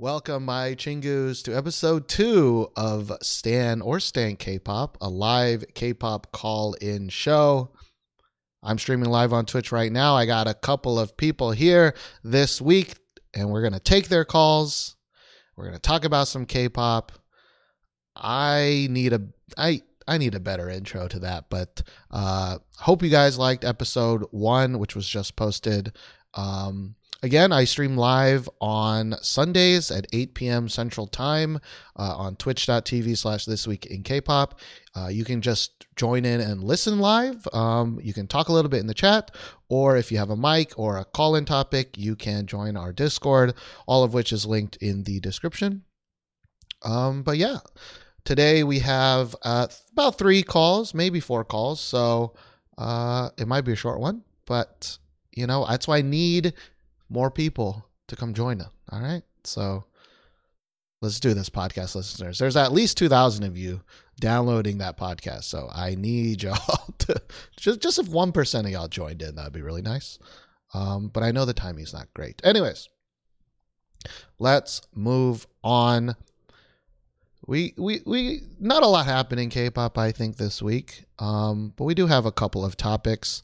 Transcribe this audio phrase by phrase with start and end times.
[0.00, 7.10] Welcome, my chingus, to episode two of Stan or Stan K-pop, a live K-pop call-in
[7.10, 7.70] show.
[8.62, 10.16] I'm streaming live on Twitch right now.
[10.16, 11.94] I got a couple of people here
[12.24, 12.94] this week,
[13.34, 14.96] and we're gonna take their calls.
[15.54, 17.12] We're gonna talk about some K-pop.
[18.16, 19.20] I need a
[19.58, 24.24] I I need a better intro to that, but uh, hope you guys liked episode
[24.30, 25.94] one, which was just posted.
[26.32, 30.68] Um, Again, I stream live on Sundays at 8 p.m.
[30.70, 31.60] Central Time
[31.94, 34.58] uh, on twitch.tv slash this week in K-pop.
[34.96, 37.46] Uh, you can just join in and listen live.
[37.52, 39.32] Um, you can talk a little bit in the chat,
[39.68, 43.52] or if you have a mic or a call-in topic, you can join our Discord,
[43.86, 45.82] all of which is linked in the description.
[46.82, 47.58] Um, but yeah,
[48.24, 52.32] today we have uh, about three calls, maybe four calls, so
[52.78, 54.96] uh, it might be a short one, but
[55.32, 56.54] you know that's why I need
[57.10, 58.70] more people to come join us.
[58.90, 59.22] All right.
[59.44, 59.84] So
[61.02, 62.38] let's do this, podcast listeners.
[62.38, 63.80] There's at least 2,000 of you
[64.20, 65.44] downloading that podcast.
[65.44, 67.20] So I need y'all to
[67.56, 70.18] just, just if 1% of y'all joined in, that'd be really nice.
[70.72, 72.40] Um, but I know the timing's not great.
[72.44, 72.88] Anyways,
[74.38, 76.14] let's move on.
[77.46, 81.06] We, we, we, not a lot happening in K-pop, I think, this week.
[81.18, 83.42] Um, but we do have a couple of topics.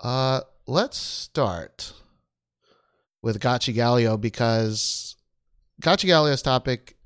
[0.00, 1.92] Uh, let's start
[3.22, 5.16] with Gotchi Galio because
[5.82, 6.96] Gotchi Galio's topic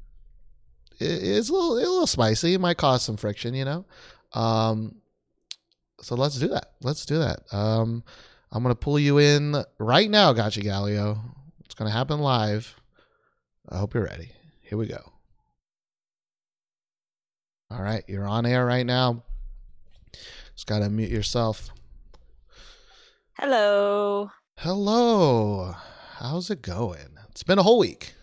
[1.01, 2.55] is a little, a little spicy.
[2.55, 3.85] It might cause some friction, you know.
[4.33, 4.97] Um,
[6.01, 6.73] so let's do that.
[6.83, 7.41] Let's do that.
[7.53, 8.03] Um,
[8.51, 11.19] I'm gonna pull you in right now, Gotchi Galio.
[11.65, 12.75] It's gonna happen live.
[13.69, 14.31] I hope you're ready.
[14.61, 15.01] Here we go.
[17.71, 19.23] All right, you're on air right now.
[20.55, 21.71] Just gotta mute yourself.
[23.39, 24.31] Hello.
[24.59, 25.75] Hello.
[26.23, 27.19] How's it going?
[27.31, 28.15] It's been a whole week.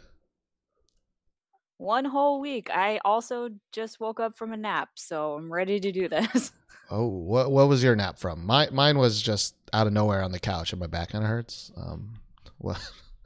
[1.79, 2.69] One whole week.
[2.73, 6.53] I also just woke up from a nap, so I'm ready to do this.
[6.89, 8.45] Oh, what what was your nap from?
[8.45, 11.29] My mine was just out of nowhere on the couch and my back kind of
[11.29, 11.73] hurts.
[11.75, 12.21] Um,
[12.57, 12.79] what?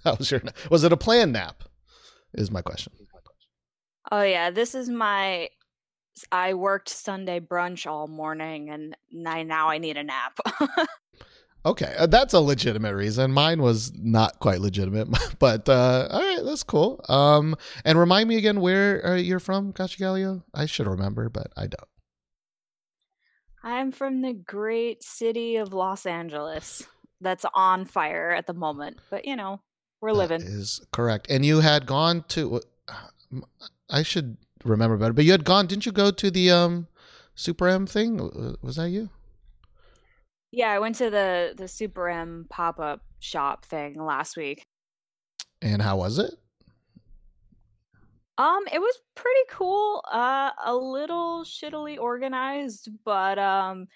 [0.04, 0.42] How was your?
[0.72, 1.64] Was it a planned nap?
[2.34, 2.94] Is my question.
[4.12, 5.50] Oh yeah, this is my.
[6.32, 10.40] I worked Sunday brunch all morning, and now I need a nap.
[11.66, 13.32] Okay, uh, that's a legitimate reason.
[13.32, 15.08] Mine was not quite legitimate,
[15.40, 17.04] but uh, all right, that's cool.
[17.08, 20.44] Um, and remind me again where uh, you're from, Galio.
[20.54, 21.88] I should remember, but I don't.
[23.64, 26.86] I'm from the great city of Los Angeles.
[27.22, 29.62] That's on fire at the moment, but you know
[30.02, 30.42] we're that living.
[30.42, 31.28] Is correct.
[31.30, 32.62] And you had gone to.
[33.90, 34.36] I should
[34.66, 35.68] remember better, but you had gone.
[35.68, 36.88] Didn't you go to the um,
[37.36, 38.18] Super M thing?
[38.62, 39.10] Was that you?
[40.56, 44.68] Yeah, I went to the the Super M pop up shop thing last week.
[45.64, 46.32] And how was it?
[48.38, 50.04] Um, it was pretty cool.
[50.12, 53.88] Uh, a little shittily organized, but um,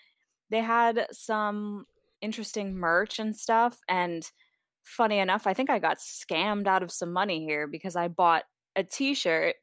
[0.50, 1.86] they had some
[2.22, 3.78] interesting merch and stuff.
[3.88, 4.28] And
[4.84, 8.46] funny enough, I think I got scammed out of some money here because I bought
[8.76, 9.56] a T-shirt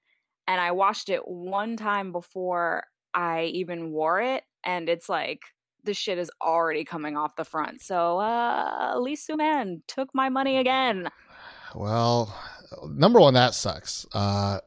[0.47, 2.85] and I washed it one time before
[3.15, 5.41] I even wore it, and it's like
[5.85, 7.83] the shit is already coming off the front.
[7.83, 11.09] So uh Lee Man took my money again.
[11.75, 12.35] Well,
[12.89, 14.07] number one, that sucks.
[14.13, 14.61] Uh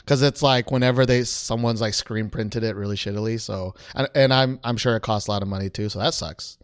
[0.00, 3.40] because it's like whenever they someone's like screen printed it really shittily.
[3.40, 5.88] So and, and I'm I'm sure it costs a lot of money too.
[5.88, 6.58] So that sucks.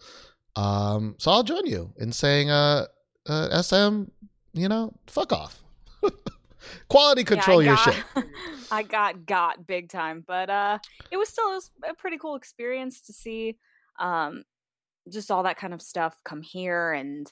[0.57, 2.87] Um, so I'll join you in saying, uh,
[3.27, 4.05] uh SM,
[4.53, 5.63] you know, fuck off.
[6.89, 8.25] Quality control yeah, your got, shit.
[8.71, 10.79] I got got big time, but uh,
[11.11, 13.59] it was still it was a pretty cool experience to see
[13.99, 14.45] um,
[15.11, 17.31] just all that kind of stuff come here and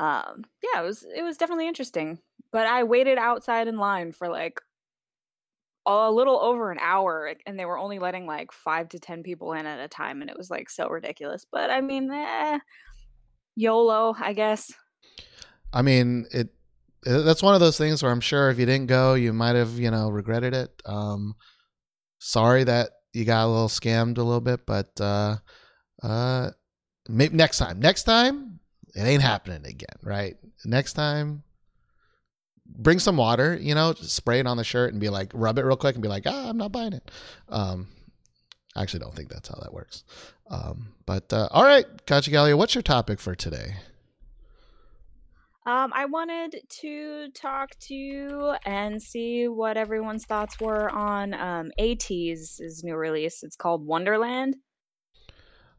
[0.00, 2.18] um, yeah it was it was definitely interesting
[2.50, 4.60] but i waited outside in line for like
[5.86, 9.52] a little over an hour and they were only letting like five to ten people
[9.52, 12.58] in at a time and it was like so ridiculous but i mean eh,
[13.56, 14.72] yolo i guess.
[15.72, 16.50] I mean it
[17.02, 19.78] that's one of those things where i'm sure if you didn't go you might have
[19.78, 21.34] you know regretted it um
[22.18, 25.36] sorry that you got a little scammed a little bit but uh
[26.02, 26.50] uh,
[27.08, 27.80] maybe next time.
[27.80, 28.60] Next time,
[28.94, 30.36] it ain't happening again, right?
[30.64, 31.42] Next time,
[32.66, 33.56] bring some water.
[33.60, 36.02] You know, spray it on the shirt and be like, rub it real quick and
[36.02, 37.10] be like, ah, I'm not buying it.
[37.48, 37.88] Um,
[38.74, 40.04] I actually don't think that's how that works.
[40.50, 43.74] Um, but uh, all right, Kachigalia, what's your topic for today?
[45.64, 51.70] Um, I wanted to talk to you and see what everyone's thoughts were on um,
[51.78, 53.44] ATEEZ's new release.
[53.44, 54.56] It's called Wonderland.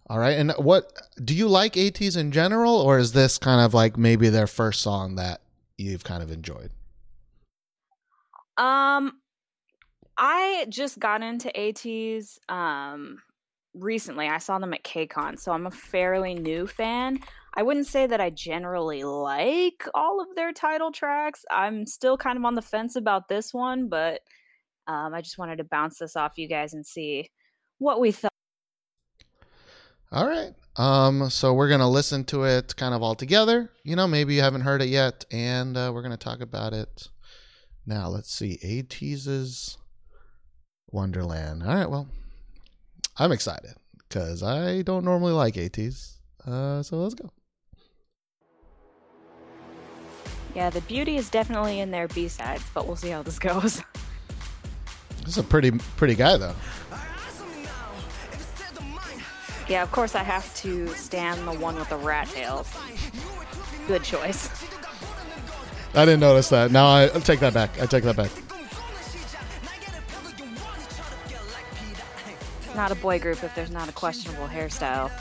[0.07, 0.37] All right.
[0.37, 0.91] And what
[1.23, 4.81] do you like ATEEZ in general, or is this kind of like maybe their first
[4.81, 5.41] song that
[5.77, 6.71] you've kind of enjoyed?
[8.57, 9.13] Um,
[10.17, 13.19] I just got into ATEEZ um
[13.73, 14.27] recently.
[14.27, 17.19] I saw them at KCON, so I'm a fairly new fan.
[17.55, 21.45] I wouldn't say that I generally like all of their title tracks.
[21.51, 24.21] I'm still kind of on the fence about this one, but
[24.87, 27.29] um, I just wanted to bounce this off you guys and see
[27.77, 28.32] what we thought.
[30.13, 30.53] All right.
[30.75, 33.71] Um, so we're gonna listen to it kind of all together.
[33.83, 37.09] You know, maybe you haven't heard it yet, and uh, we're gonna talk about it
[37.87, 38.09] now.
[38.09, 39.79] Let's see, ATEEZ's
[40.91, 41.63] Wonderland.
[41.63, 41.89] All right.
[41.89, 42.07] Well,
[43.17, 43.73] I'm excited
[44.07, 46.17] because I don't normally like ATEEZ.
[46.45, 47.31] Uh, so let's go.
[50.53, 53.81] Yeah, the beauty is definitely in their B sides, but we'll see how this goes.
[55.21, 56.53] This is a pretty pretty guy though.
[59.69, 62.71] Yeah, of course I have to stand the one with the rat tails.
[63.87, 64.49] Good choice.
[65.95, 66.71] I didn't notice that.
[66.71, 67.81] Now I I'll take that back.
[67.81, 68.31] I take that back.
[72.75, 75.11] Not a boy group if there's not a questionable hairstyle.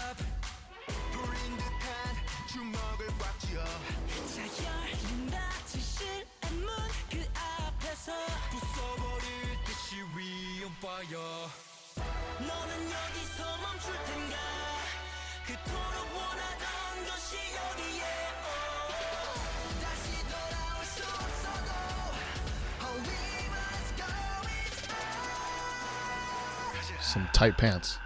[27.12, 27.98] Some tight pants.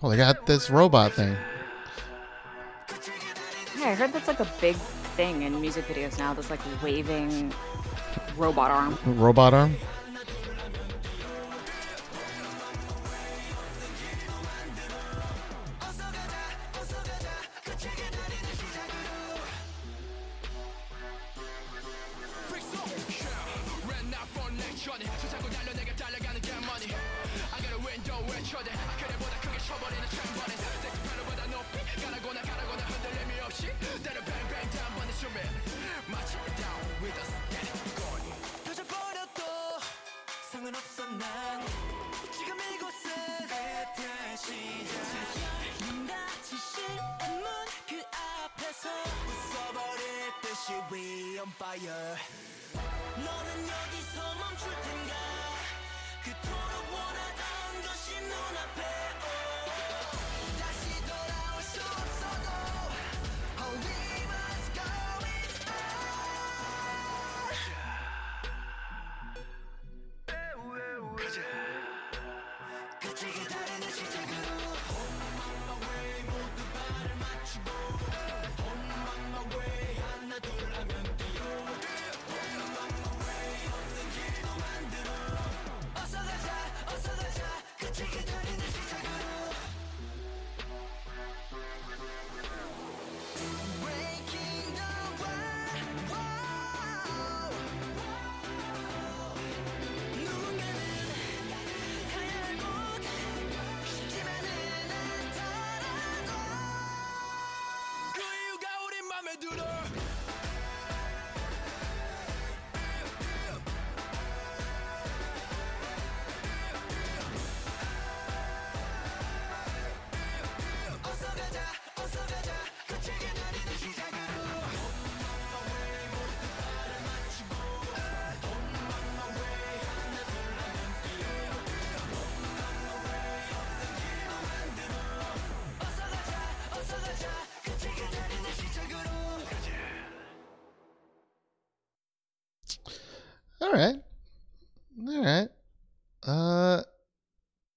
[0.00, 1.36] Oh, they got this robot thing.
[3.76, 4.76] Yeah, I heard that's like a big
[5.16, 6.34] thing in music videos now.
[6.34, 7.52] This like waving
[8.36, 8.96] robot arm.
[9.04, 9.74] Robot arm.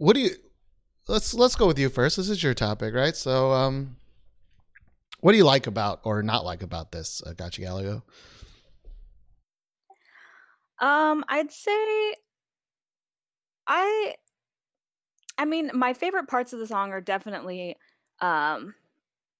[0.07, 0.29] What do you
[1.09, 2.15] let's let's go with you first.
[2.15, 3.13] This is your topic, right?
[3.13, 3.97] So um
[5.19, 8.03] what do you like about or not like about this uh, Gotcha Galago?
[10.79, 12.15] Um, I'd say
[13.67, 14.15] I
[15.37, 17.75] I mean, my favorite parts of the song are definitely
[18.21, 18.75] um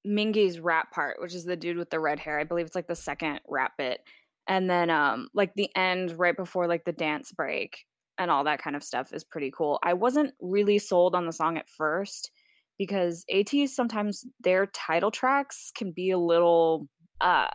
[0.06, 2.40] Mingi's rap part, which is the dude with the red hair.
[2.40, 4.02] I believe it's like the second rap bit.
[4.50, 7.86] And then um like the end right before like the dance break
[8.20, 9.80] and all that kind of stuff is pretty cool.
[9.84, 12.32] I wasn't really sold on the song at first
[12.78, 16.88] because ATEEZ sometimes their title tracks can be a little
[17.22, 17.48] uh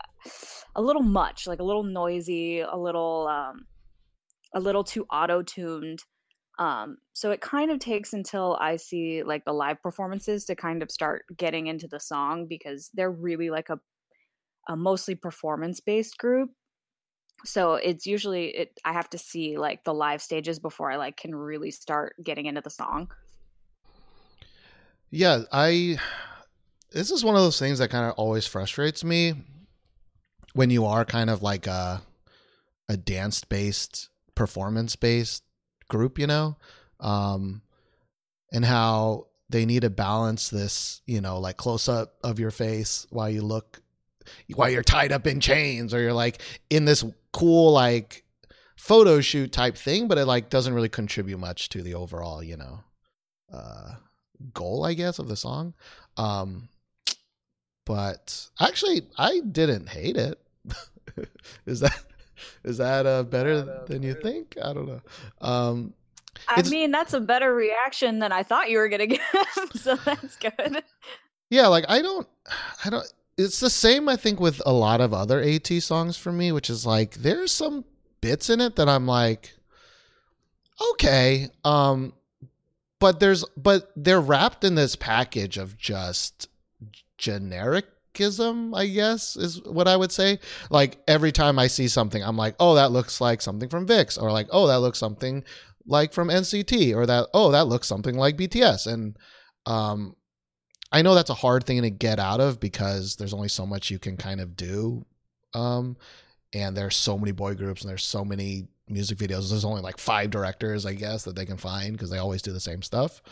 [0.74, 3.66] a little much, like a little noisy, a little um
[4.54, 6.00] a little too auto-tuned.
[6.58, 10.82] Um so it kind of takes until I see like the live performances to kind
[10.82, 13.78] of start getting into the song because they're really like a
[14.68, 16.50] a mostly performance based group
[17.44, 21.16] so it's usually it i have to see like the live stages before i like
[21.16, 23.10] can really start getting into the song.
[25.10, 25.98] Yeah i
[26.92, 29.34] this is one of those things that kind of always frustrates me
[30.54, 32.02] when you are kind of like a
[32.88, 35.42] a dance based performance based
[35.88, 36.56] group you know?
[37.00, 37.62] Um
[38.52, 43.06] and how they need to balance this you know like close up of your face
[43.10, 43.81] while you look
[44.54, 48.24] while you're tied up in chains or you're like in this cool like
[48.76, 52.56] photo shoot type thing but it like doesn't really contribute much to the overall you
[52.56, 52.80] know
[53.52, 53.94] uh
[54.52, 55.72] goal i guess of the song
[56.16, 56.68] um
[57.86, 60.40] but actually i didn't hate it
[61.66, 62.04] is that
[62.64, 65.00] is that uh better than you think i don't know
[65.40, 65.94] um
[66.48, 69.20] I mean, that's a better reaction than I thought you were gonna get.
[69.74, 70.82] so that's good.
[71.50, 72.26] Yeah, like I don't,
[72.84, 76.32] I don't it's the same I think with a lot of other ATEEZ songs for
[76.32, 77.84] me, which is like there's some
[78.20, 79.54] bits in it that I'm like
[80.92, 82.12] okay, um
[82.98, 86.48] but there's but they're wrapped in this package of just
[87.18, 90.38] genericism, I guess is what I would say.
[90.70, 94.20] Like every time I see something, I'm like, "Oh, that looks like something from VIXX,"
[94.22, 95.44] or like, "Oh, that looks something
[95.86, 99.16] like from NCT," or that, "Oh, that looks something like BTS." And
[99.66, 100.14] um
[100.92, 103.90] I know that's a hard thing to get out of because there's only so much
[103.90, 105.04] you can kind of do.
[105.54, 105.96] Um,
[106.52, 109.48] and there's so many boy groups and there's so many music videos.
[109.48, 112.52] There's only like five directors, I guess, that they can find because they always do
[112.52, 113.22] the same stuff.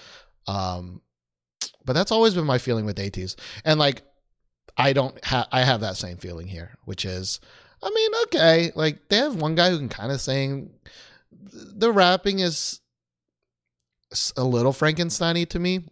[0.46, 1.02] Um,
[1.84, 3.36] but that's always been my feeling with ATEEZ.
[3.64, 4.02] And like,
[4.76, 7.40] I don't have, I have that same feeling here, which is,
[7.82, 10.70] I mean, okay, like they have one guy who can kind of sing.
[11.42, 12.80] The rapping is
[14.36, 15.84] a little Frankensteiny to me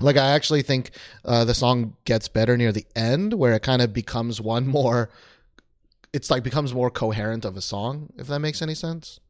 [0.00, 0.90] like I actually think
[1.24, 5.10] uh, the song gets better near the end, where it kind of becomes one more.
[6.12, 9.20] It's like becomes more coherent of a song, if that makes any sense.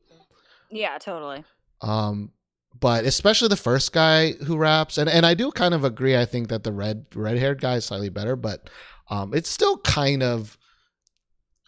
[0.70, 1.44] Yeah, totally.
[1.80, 2.32] Um,
[2.78, 6.16] but especially the first guy who raps, and and I do kind of agree.
[6.16, 8.68] I think that the red red haired guy is slightly better, but
[9.08, 10.58] um, it's still kind of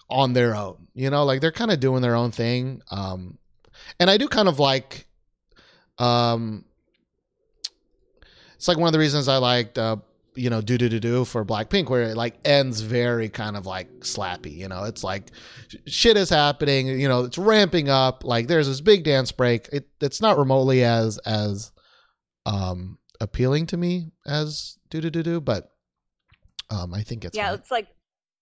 [0.09, 0.88] on their own.
[0.95, 2.83] You know, like they're kind of doing their own thing.
[2.91, 3.38] Um,
[4.00, 5.07] and I do kind of like
[5.99, 6.65] um
[8.57, 9.97] it's like one of the reasons I liked uh,
[10.35, 13.67] you know do do do do for Blackpink, where it like ends very kind of
[13.67, 14.55] like slappy.
[14.55, 15.31] You know, it's like
[15.87, 16.89] shit is happening.
[16.89, 18.25] You know, it's ramping up.
[18.25, 19.69] Like there's this big dance break.
[19.73, 21.73] It it's not remotely as as
[22.45, 25.71] um appealing to me as do do do do, but
[26.71, 27.55] um I think it's yeah, fine.
[27.55, 27.89] it's like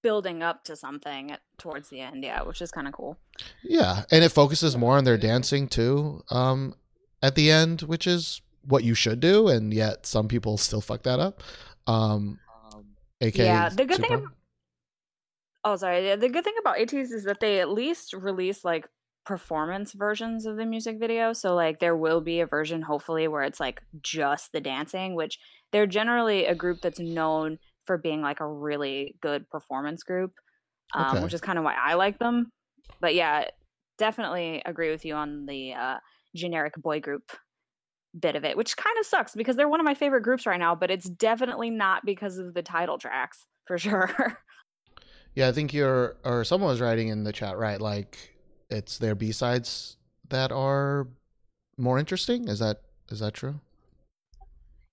[0.03, 2.25] building up to something at, towards the end.
[2.25, 3.19] Yeah, which is kind of cool.
[3.63, 6.23] Yeah, and it focuses more on their dancing too.
[6.31, 6.75] Um,
[7.23, 11.03] at the end, which is what you should do, and yet some people still fuck
[11.05, 11.43] that up.
[11.87, 12.39] Um,
[13.21, 14.27] AKA yeah, the good thing.
[15.65, 16.17] oh, sorry.
[16.17, 18.87] The good thing about ATEEZ is that they at least release like
[19.25, 21.33] performance versions of the music video.
[21.33, 25.39] So like there will be a version hopefully where it's like just the dancing, which
[25.73, 30.33] they're generally a group that's known for being like a really good performance group,
[30.95, 31.25] um, okay.
[31.25, 32.51] which is kind of why I like them.
[33.01, 33.47] But yeah,
[33.99, 35.97] definitely agree with you on the uh,
[36.35, 37.23] generic boy group
[38.19, 40.59] bit of it, which kind of sucks because they're one of my favorite groups right
[40.59, 44.39] now, but it's definitely not because of the title tracks for sure.
[45.35, 47.81] yeah, I think you're, or someone was writing in the chat, right?
[47.81, 48.35] Like
[48.71, 49.97] it's their B sides
[50.29, 51.09] that are
[51.77, 52.49] more interesting.
[52.49, 52.81] Is that
[53.11, 53.61] is that true?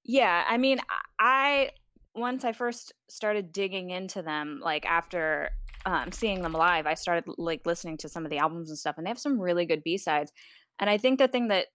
[0.04, 0.80] Yeah, I mean,
[1.20, 1.72] I
[2.14, 5.52] once I first started digging into them, like after
[5.86, 8.98] um, seeing them live, I started like listening to some of the albums and stuff,
[8.98, 10.32] and they have some really good B sides.
[10.80, 11.68] And I think the thing that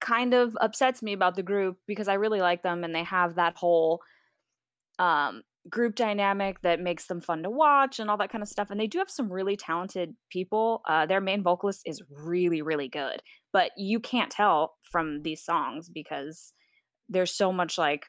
[0.00, 3.34] kind of upsets me about the group because I really like them and they have
[3.34, 4.00] that whole
[4.98, 8.70] um, group dynamic that makes them fun to watch and all that kind of stuff.
[8.70, 10.82] And they do have some really talented people.
[10.88, 15.88] Uh, their main vocalist is really, really good, but you can't tell from these songs
[15.88, 16.52] because
[17.08, 18.06] there's so much like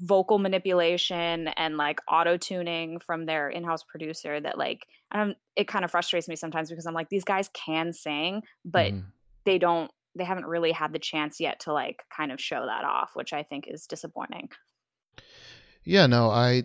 [0.00, 5.84] vocal manipulation and like auto tuning from their in-house producer that like I it kind
[5.84, 9.04] of frustrates me sometimes because I'm like these guys can sing but mm.
[9.44, 12.84] they don't they haven't really had the chance yet to like kind of show that
[12.84, 14.48] off, which I think is disappointing.
[15.84, 16.64] Yeah, no, I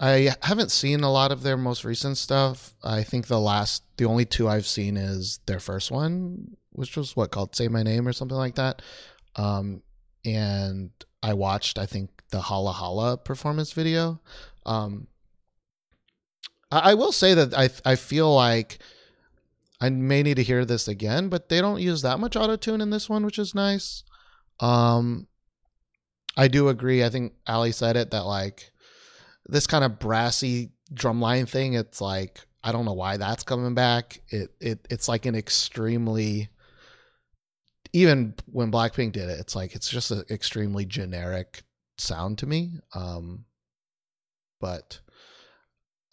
[0.00, 2.74] I haven't seen a lot of their most recent stuff.
[2.82, 7.14] I think the last the only two I've seen is their first one, which was
[7.14, 8.80] what called Say My Name or something like that.
[9.36, 9.82] Um
[10.24, 10.90] and
[11.22, 14.20] I watched I think the Hala Hala performance video.
[14.64, 15.06] Um
[16.70, 18.78] I, I will say that I I feel like
[19.80, 22.80] I may need to hear this again, but they don't use that much auto tune
[22.80, 24.04] in this one, which is nice.
[24.60, 25.26] Um,
[26.36, 27.02] I do agree.
[27.02, 28.70] I think Ali said it that like
[29.46, 31.74] this kind of brassy drumline thing.
[31.74, 34.20] It's like I don't know why that's coming back.
[34.28, 36.50] It it it's like an extremely
[37.92, 41.62] even when Blackpink did it, it's like it's just an extremely generic
[41.98, 42.74] sound to me.
[42.94, 43.46] Um,
[44.60, 45.00] but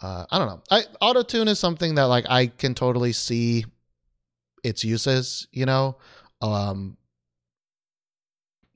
[0.01, 0.61] uh, I don't know.
[0.69, 3.65] I auto tune is something that like I can totally see
[4.63, 5.97] its uses, you know.
[6.41, 6.97] Um,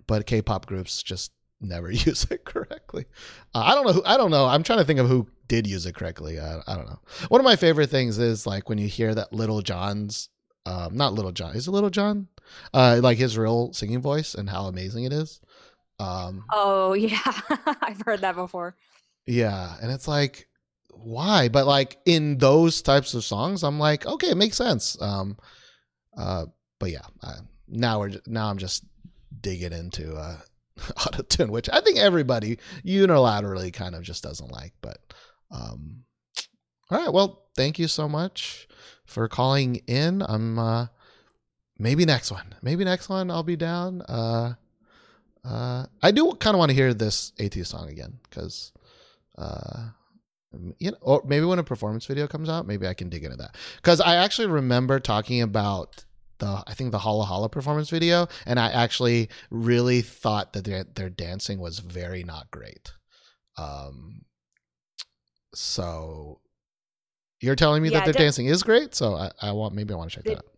[0.08, 3.06] but K-pop groups just never use it correctly.
[3.54, 3.94] Uh, I don't know.
[3.94, 4.46] Who, I don't know.
[4.46, 6.40] I'm trying to think of who did use it correctly.
[6.40, 7.00] I, I don't know.
[7.30, 10.30] One of my favorite things is like when you hear that Little John's,
[10.66, 12.28] um, not Little John, is it Little John?
[12.74, 15.40] Uh, like his real singing voice and how amazing it is.
[16.00, 17.20] Um, oh yeah,
[17.82, 18.76] I've heard that before.
[19.28, 20.48] Yeah, and it's like,
[20.94, 21.50] why?
[21.50, 25.00] But like in those types of songs, I'm like, okay, it makes sense.
[25.02, 25.38] Um,
[26.18, 26.46] uh,
[26.80, 28.86] but yeah, uh, now we're now I'm just
[29.40, 30.38] digging into uh,
[31.06, 34.74] auto tune, which I think everybody unilaterally kind of just doesn't like.
[34.82, 35.00] But
[35.52, 36.04] um,
[36.90, 38.68] all right, well, thank you so much
[39.06, 40.22] for calling in.
[40.28, 40.88] I'm uh,
[41.78, 44.02] maybe next one, maybe next one I'll be down.
[44.04, 44.54] Uh,
[45.44, 48.72] uh, I do kind of want to hear this ATEEZ song again because,
[49.38, 49.90] uh,
[50.80, 53.38] you know, or maybe when a performance video comes out, maybe I can dig into
[53.38, 56.04] that because I actually remember talking about
[56.40, 60.84] the I think the Hala Hala performance video, and I actually really thought that their
[60.84, 62.92] their dancing was very not great.
[63.58, 64.24] Um,
[65.54, 66.42] so
[67.40, 69.98] you're telling me yeah, that their dancing is great, so I, I want maybe I
[69.98, 70.52] want to check the, that out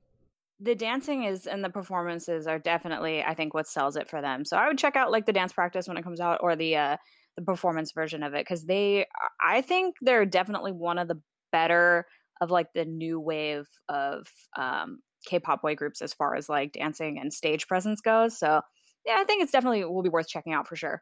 [0.60, 4.46] the dancing is and the performances are definitely I think what sells it for them.
[4.46, 6.78] So I would check out like the dance practice when it comes out or the
[6.78, 6.98] uh
[7.36, 9.08] the performance version of it cuz they
[9.42, 11.22] I think they're definitely one of the
[11.52, 12.06] better
[12.42, 17.18] of like the new wave of um K-pop boy groups as far as like dancing
[17.18, 18.38] and stage presence goes.
[18.38, 18.62] So
[19.06, 21.02] yeah, I think it's definitely will be worth checking out for sure.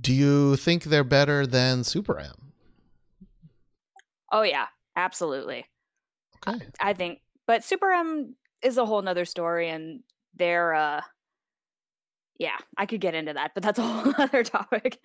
[0.00, 2.52] Do you think they're better than Super M?
[4.32, 5.66] Oh yeah, absolutely.
[6.46, 6.66] Okay.
[6.80, 10.00] I, I think but Super M is a whole nother story, and
[10.34, 11.00] they're uh,
[12.40, 14.98] yeah, I could get into that, but that's a whole other topic.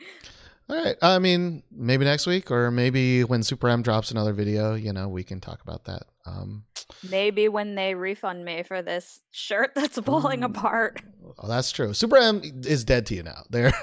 [0.68, 0.96] All right.
[1.02, 5.10] I mean, maybe next week, or maybe when Super M drops another video, you know,
[5.10, 6.04] we can talk about that.
[6.26, 6.64] Um,
[7.08, 11.02] maybe when they refund me for this shirt that's falling ooh, apart.
[11.38, 11.94] Oh, that's true.
[11.94, 13.44] Super M is dead to you now.
[13.50, 13.74] There,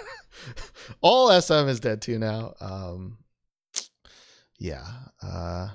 [1.02, 2.54] all SM is dead to you now.
[2.58, 3.18] Um,
[4.58, 4.86] yeah.
[5.22, 5.68] Uh,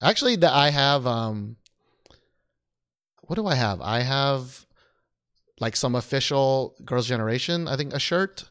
[0.00, 1.56] actually, I have um,
[3.22, 3.80] what do I have?
[3.82, 4.65] I have
[5.60, 8.44] like some official Girls' Generation, I think, a shirt.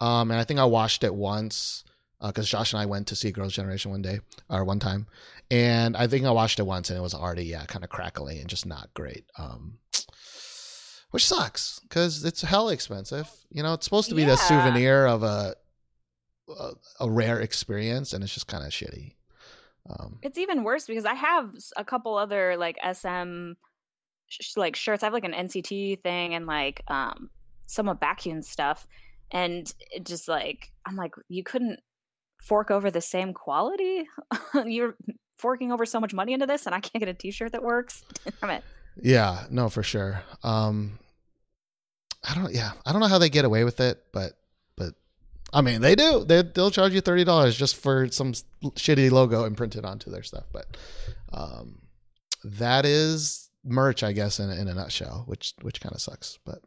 [0.00, 1.84] Um, and I think I washed it once
[2.20, 5.06] because uh, Josh and I went to see Girls' Generation one day or one time,
[5.50, 8.40] and I think I washed it once and it was already yeah kind of crackly
[8.40, 9.24] and just not great.
[9.38, 9.78] Um,
[11.10, 13.30] which sucks because it's hell expensive.
[13.50, 14.30] You know, it's supposed to be yeah.
[14.30, 15.54] the souvenir of a,
[16.48, 19.14] a, a rare experience, and it's just kind of shitty.
[19.88, 23.52] Um, it's even worse because I have a couple other like SM
[24.40, 25.02] sh- like shirts.
[25.02, 27.30] I have like an NCT thing and like um
[27.66, 28.86] some of Baekhyun stuff,
[29.30, 31.80] and it just like I'm like you couldn't
[32.40, 34.06] fork over the same quality.
[34.66, 34.96] You're
[35.36, 38.02] forking over so much money into this, and I can't get a T-shirt that works.
[38.40, 38.64] Damn it.
[39.02, 40.22] Yeah, no, for sure.
[40.42, 40.98] Um,
[42.28, 42.52] I don't.
[42.52, 44.32] Yeah, I don't know how they get away with it, but
[44.76, 44.94] but
[45.52, 46.24] I mean they do.
[46.24, 50.44] They they'll charge you thirty dollars just for some shitty logo imprinted onto their stuff.
[50.52, 50.76] But
[51.32, 51.82] um,
[52.44, 56.38] that is merch, I guess, in, in a nutshell, which which kind of sucks.
[56.44, 56.60] But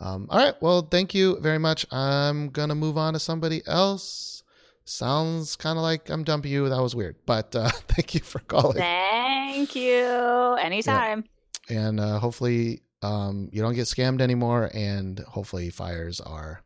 [0.00, 1.86] um, all right, well, thank you very much.
[1.92, 4.42] I'm gonna move on to somebody else.
[4.84, 6.68] Sounds kind of like I'm dumping you.
[6.68, 8.78] That was weird, but uh, thank you for calling.
[8.78, 10.56] Thank you.
[10.60, 11.24] Anytime.
[11.68, 11.80] Yeah.
[11.80, 16.62] And uh, hopefully um, you don't get scammed anymore, and hopefully fires are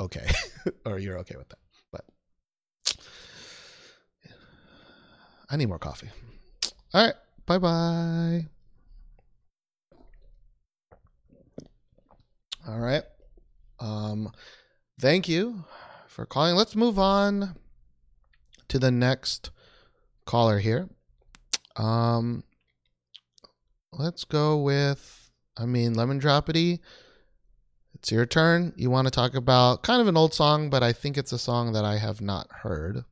[0.00, 0.26] okay,
[0.86, 1.58] or you're okay with that.
[1.92, 2.04] But
[5.50, 6.08] I need more coffee.
[6.94, 7.14] All right.
[7.48, 8.46] Bye bye.
[12.68, 13.04] All right.
[13.80, 14.30] Um,
[15.00, 15.64] thank you
[16.06, 16.56] for calling.
[16.56, 17.56] Let's move on
[18.68, 19.50] to the next
[20.26, 20.90] caller here.
[21.76, 22.44] Um,
[23.94, 26.80] let's go with, I mean, Lemon Droppity.
[27.94, 28.74] It's your turn.
[28.76, 31.38] You want to talk about kind of an old song, but I think it's a
[31.38, 33.04] song that I have not heard.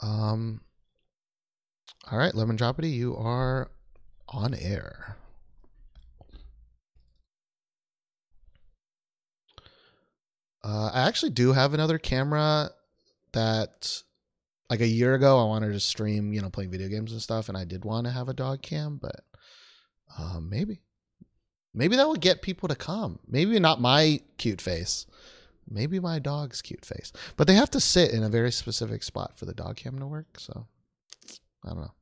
[0.00, 0.62] Um,
[2.10, 3.70] all right, Lemon Droppity, you are
[4.28, 5.16] on air.
[10.64, 12.70] Uh, I actually do have another camera
[13.32, 14.02] that,
[14.68, 17.48] like a year ago, I wanted to stream, you know, playing video games and stuff,
[17.48, 19.20] and I did want to have a dog cam, but
[20.18, 20.80] uh, maybe,
[21.74, 23.18] maybe that would get people to come.
[23.26, 25.06] Maybe not my cute face,
[25.70, 27.12] maybe my dog's cute face.
[27.36, 30.06] But they have to sit in a very specific spot for the dog cam to
[30.06, 30.38] work.
[30.38, 30.66] So
[31.64, 31.92] I don't know.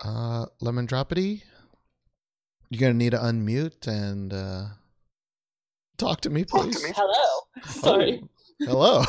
[0.00, 1.42] Uh, Lemon Droppity,
[2.70, 4.66] you're gonna need to unmute and uh,
[5.96, 6.82] talk to me, please.
[6.94, 7.40] Hello.
[7.64, 8.22] Sorry.
[8.62, 9.04] Oh, hello.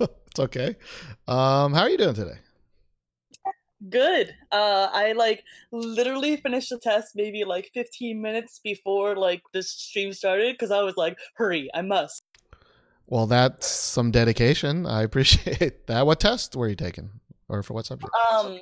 [0.00, 0.76] it's okay.
[1.28, 2.38] Um, how are you doing today?
[3.88, 4.34] Good.
[4.52, 10.12] Uh, I like literally finished the test maybe like 15 minutes before like this stream
[10.12, 12.22] started because I was like, hurry, I must.
[13.06, 14.86] Well, that's some dedication.
[14.86, 16.06] I appreciate that.
[16.06, 17.10] What test were you taking,
[17.52, 18.10] or for what subject?
[18.32, 18.58] Um,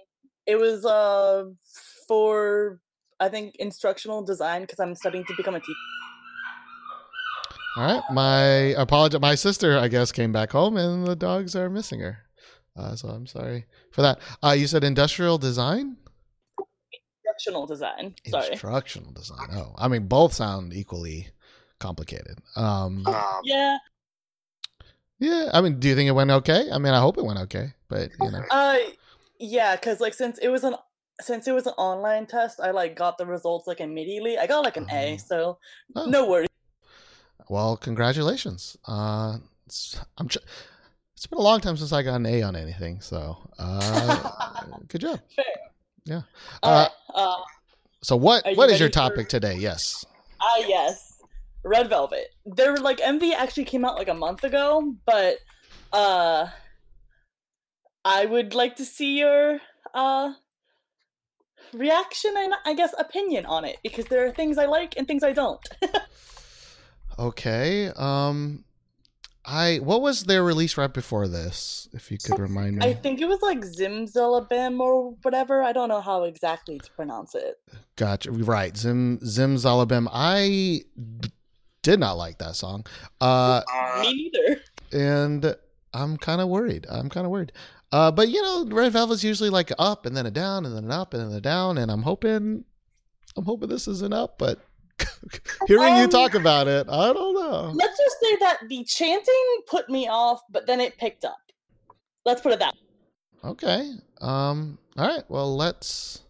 [0.47, 1.45] it was uh
[2.09, 2.81] for
[3.21, 5.75] I think instructional design because I'm studying to become a teacher.
[7.77, 8.45] All right, my
[8.83, 9.19] apology.
[9.21, 12.19] My sister, I guess, came back home, and the dogs are missing her.
[12.77, 14.19] Uh, so I'm sorry for that.
[14.43, 15.97] Uh, you said industrial design.
[17.23, 18.15] Instructional design.
[18.27, 18.49] Sorry.
[18.51, 19.49] Instructional design.
[19.53, 21.29] Oh, I mean, both sound equally
[21.79, 22.39] complicated.
[22.57, 23.05] Um,
[23.45, 23.79] Yeah.
[25.21, 25.51] Yeah.
[25.55, 26.69] I mean, do you think it went okay?
[26.73, 28.43] I mean, I hope it went okay, but you know.
[28.51, 28.77] Uh,
[29.39, 30.75] yeah, because like since it was an
[31.21, 34.37] since it was an online test, I like got the results like immediately.
[34.39, 35.17] I got like an A, Oh.
[35.19, 35.59] so
[35.95, 36.07] Oh.
[36.07, 36.49] no worries.
[37.49, 38.77] Well, congratulations.
[38.87, 40.29] Uh, it's, I'm.
[40.29, 40.39] Ch-
[41.15, 44.31] it's been a long time since I got an A on anything, so uh,
[44.89, 45.21] good job.
[45.37, 45.45] Fair.
[46.07, 46.23] Yeah.
[46.63, 47.37] Uh, uh,
[48.03, 48.45] So what?
[48.55, 49.57] What is your ready for- topic today?
[49.57, 50.05] Yes.
[50.41, 51.10] Ah, yes.
[51.65, 52.29] Red Velvet.
[52.47, 55.39] Their like MV actually came out like a month ago, but
[55.93, 56.49] uh
[58.05, 59.61] I would like to see your
[59.95, 60.33] uh
[61.73, 65.23] reaction and I guess opinion on it because there are things I like and things
[65.23, 65.67] I don't.
[67.21, 67.89] Okay.
[67.97, 68.65] Um,
[69.45, 71.89] I what was their release right before this?
[71.93, 72.87] If you could remind me.
[72.87, 75.63] I think it was like Zimzalabim or whatever.
[75.63, 77.57] I don't know how exactly to pronounce it.
[77.97, 78.33] Gotcha.
[78.33, 78.77] Right.
[78.77, 80.09] Zim Zim Zalabim.
[80.11, 80.83] I
[81.83, 82.85] did not like that song.
[83.21, 83.63] Uh,
[84.01, 84.61] Me neither.
[84.93, 85.57] and
[85.95, 86.87] I'm kind of worried.
[86.91, 87.53] I'm kind of worried.
[87.93, 90.85] Uh, but you know, Red Velvet's usually like up and then a down and then
[90.85, 92.65] an up and then a down, and I'm hoping,
[93.37, 94.39] I'm hoping this is an up.
[94.39, 94.61] But
[95.67, 97.73] hearing you Um, talk about it, I don't know.
[97.75, 101.39] Let's just say that the chanting put me off, but then it picked up.
[102.25, 103.51] Let's put it that way.
[103.51, 103.91] Okay.
[104.21, 104.79] Um.
[104.99, 105.25] All right.
[105.29, 106.23] Well, let's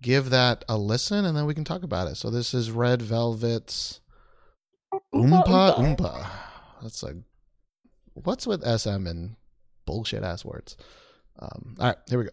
[0.00, 2.16] give that a listen, and then we can talk about it.
[2.16, 4.00] So this is Red Velvet's
[5.14, 6.26] Umpah Umpah.
[6.82, 7.16] That's a
[8.14, 9.36] what's with SM and
[9.86, 10.76] bullshit ass words.
[11.38, 11.76] Um.
[11.78, 11.96] All right.
[12.08, 12.30] Here we go.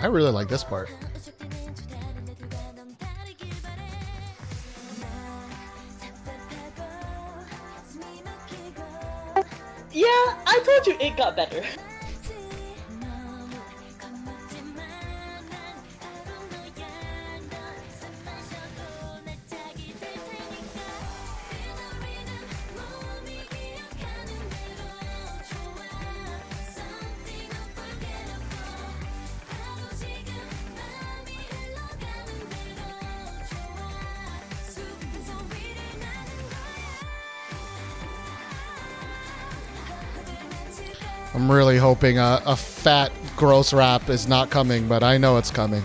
[0.00, 0.88] I really like this part.
[9.92, 10.06] Yeah,
[10.46, 11.62] I told you it got better.
[41.80, 45.82] hoping a, a fat, gross rap is not coming, but I know it's coming.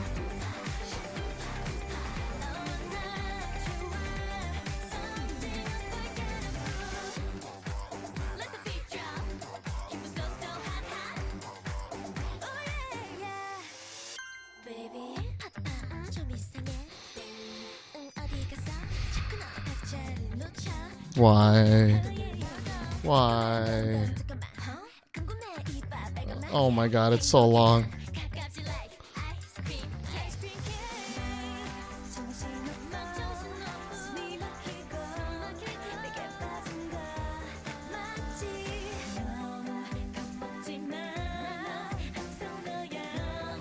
[26.51, 27.85] Oh my god, it's so long.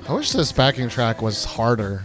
[0.07, 2.05] I wish this backing track was harder.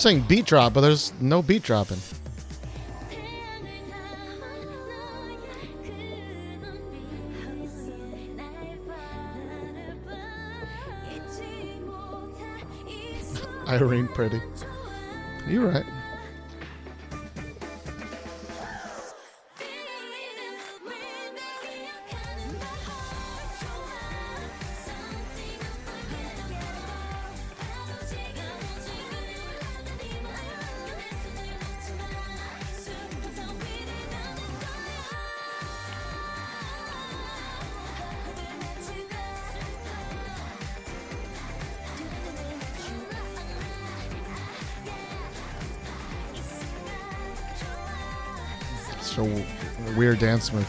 [0.00, 1.98] Saying beat drop, but there's no beat dropping.
[13.68, 14.40] Irene Pretty.
[15.46, 15.84] You're right.
[50.40, 50.66] Dance move.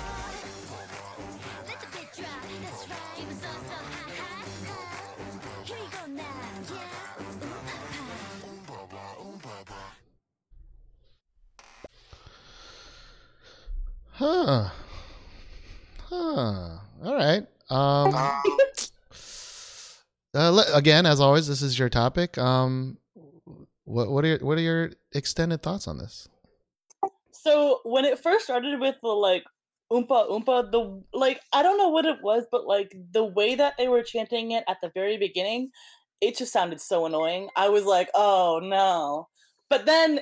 [14.14, 14.70] Huh.
[16.10, 16.78] Huh.
[17.04, 17.46] All right.
[17.70, 18.16] Um.
[20.34, 22.38] Uh, le- again, as always, this is your topic.
[22.38, 22.98] Um.
[23.84, 26.30] What what are your, what are your extended thoughts on this?
[27.44, 29.44] So when it first started with the like
[29.92, 33.76] oompa oompa, the like I don't know what it was, but like the way that
[33.78, 35.70] they were chanting it at the very beginning,
[36.22, 37.50] it just sounded so annoying.
[37.56, 39.28] I was like, oh no.
[39.70, 40.22] But then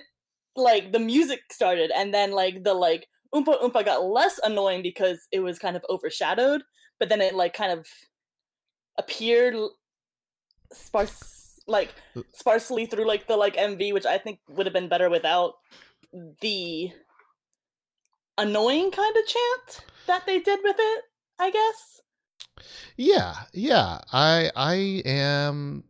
[0.55, 5.27] like the music started and then like the like oompa oompa got less annoying because
[5.32, 6.63] it was kind of overshadowed,
[6.99, 7.88] but then it like kind of
[8.97, 9.55] appeared
[10.73, 11.93] sparse like
[12.34, 15.53] sparsely through like the like MV, which I think would have been better without
[16.41, 16.91] the
[18.39, 21.04] annoying kind of chant that they did with it,
[21.39, 22.02] I guess.
[22.97, 23.99] Yeah, yeah.
[24.12, 24.73] I I
[25.06, 25.84] am.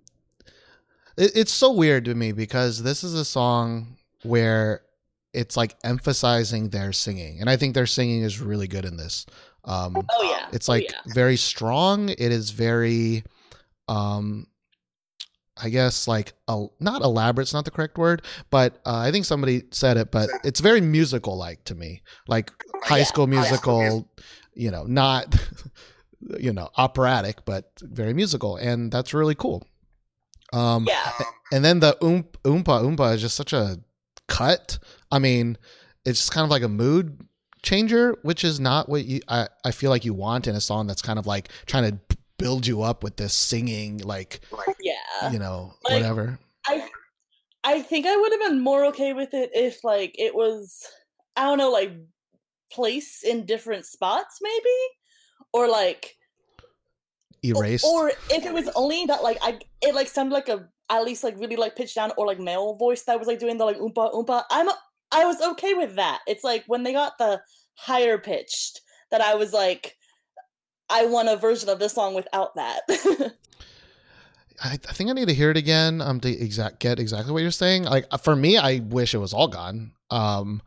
[1.17, 4.81] It, it's so weird to me because this is a song where
[5.33, 9.25] it's like emphasizing their singing, and I think their singing is really good in this.
[9.65, 10.47] Um, Oh yeah.
[10.51, 11.13] it's Oh, like yeah.
[11.13, 12.09] very strong.
[12.09, 13.23] It is very,
[13.87, 14.47] um,
[15.61, 17.43] I guess like el- not elaborate.
[17.43, 20.11] It's not the correct word, but uh, I think somebody said it.
[20.11, 22.51] But it's very musical like to me, like
[22.83, 23.85] High Yeah, School High Musical.
[23.85, 24.11] School
[24.53, 25.35] You know, not
[26.39, 29.65] you know operatic, but very musical, and that's really cool.
[30.51, 31.11] Um, yeah.
[31.51, 33.79] and then the oomp oompa oompa is just such a
[34.27, 34.79] cut.
[35.11, 35.57] I mean,
[36.05, 37.25] it's just kind of like a mood
[37.61, 40.87] changer, which is not what you I, I feel like you want in a song
[40.87, 42.08] that's kind of like trying to
[42.39, 44.41] build you up with this singing, like
[44.81, 45.31] Yeah.
[45.31, 46.39] you know, Like- whatever.
[46.67, 46.89] I
[47.63, 50.87] I think I would have been more okay with it if like it was
[51.35, 51.93] I don't know like
[52.71, 54.77] place in different spots maybe
[55.53, 56.15] or like
[57.43, 57.85] Erased.
[57.85, 61.23] or if it was only that like I it like sounded like a at least
[61.23, 63.77] like really like pitched down or like male voice that was like doing the like
[63.77, 64.69] oompa oompa I'm
[65.11, 66.19] I was okay with that.
[66.27, 67.41] It's like when they got the
[67.75, 69.95] higher pitched that I was like
[70.89, 72.81] I want a version of this song without that.
[74.61, 77.41] I, I think I need to hear it again um to exact get exactly what
[77.41, 77.83] you're saying.
[77.83, 79.93] Like uh, for me, I wish it was all gone.
[80.09, 80.61] Um,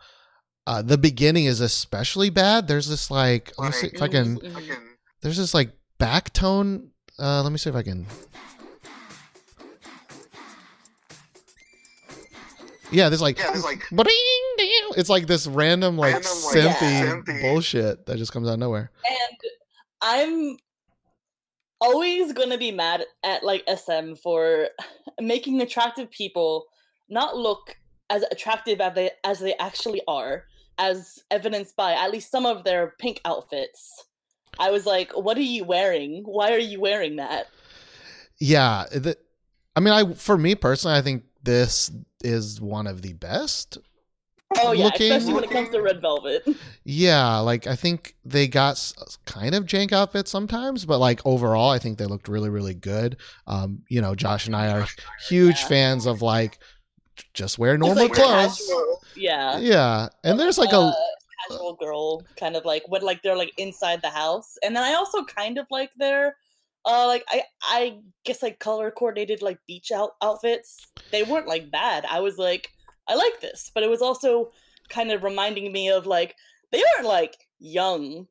[0.66, 2.68] uh, the beginning is especially bad.
[2.68, 4.38] There's this like let me see if I can.
[5.20, 6.90] There's this like back tone.
[7.18, 8.06] Uh, let me see if I can.
[12.90, 13.82] Yeah, there's like, Yeah, there's like
[14.96, 17.40] it's like this random like Random, like, synthy synthy.
[17.40, 18.90] bullshit that just comes out of nowhere.
[19.06, 19.38] and
[20.03, 20.57] I'm
[21.81, 24.69] always gonna be mad at like SM for
[25.21, 26.67] making attractive people
[27.09, 27.77] not look
[28.11, 30.45] as attractive as they as they actually are,
[30.79, 34.05] as evidenced by at least some of their pink outfits.
[34.59, 36.25] I was like, "What are you wearing?
[36.25, 37.49] Why are you wearing that?"
[38.38, 39.17] Yeah, the,
[39.77, 41.91] I mean, I for me personally, I think this
[42.23, 43.79] is one of the best.
[44.59, 46.45] Oh yeah, Looking- especially when it comes to red velvet.
[46.85, 48.93] Yeah, like I think they got
[49.25, 53.17] kind of jank outfits sometimes, but like overall, I think they looked really, really good.
[53.47, 54.87] Um, you know, Josh and I are
[55.29, 55.69] huge Yeah.
[55.69, 56.59] fans of like
[57.35, 58.59] just wear normal like, clothes.
[58.59, 59.59] casual, Yeah.
[59.59, 60.95] Yeah, and there's like uh, a
[61.49, 64.95] casual girl kind of like when like they're like inside the house and then i
[64.95, 66.37] also kind of like their
[66.85, 71.69] uh like i i guess like color coordinated like beach out outfits they weren't like
[71.71, 72.69] bad i was like
[73.09, 74.51] i like this but it was also
[74.88, 76.37] kind of reminding me of like
[76.71, 78.27] they aren't like young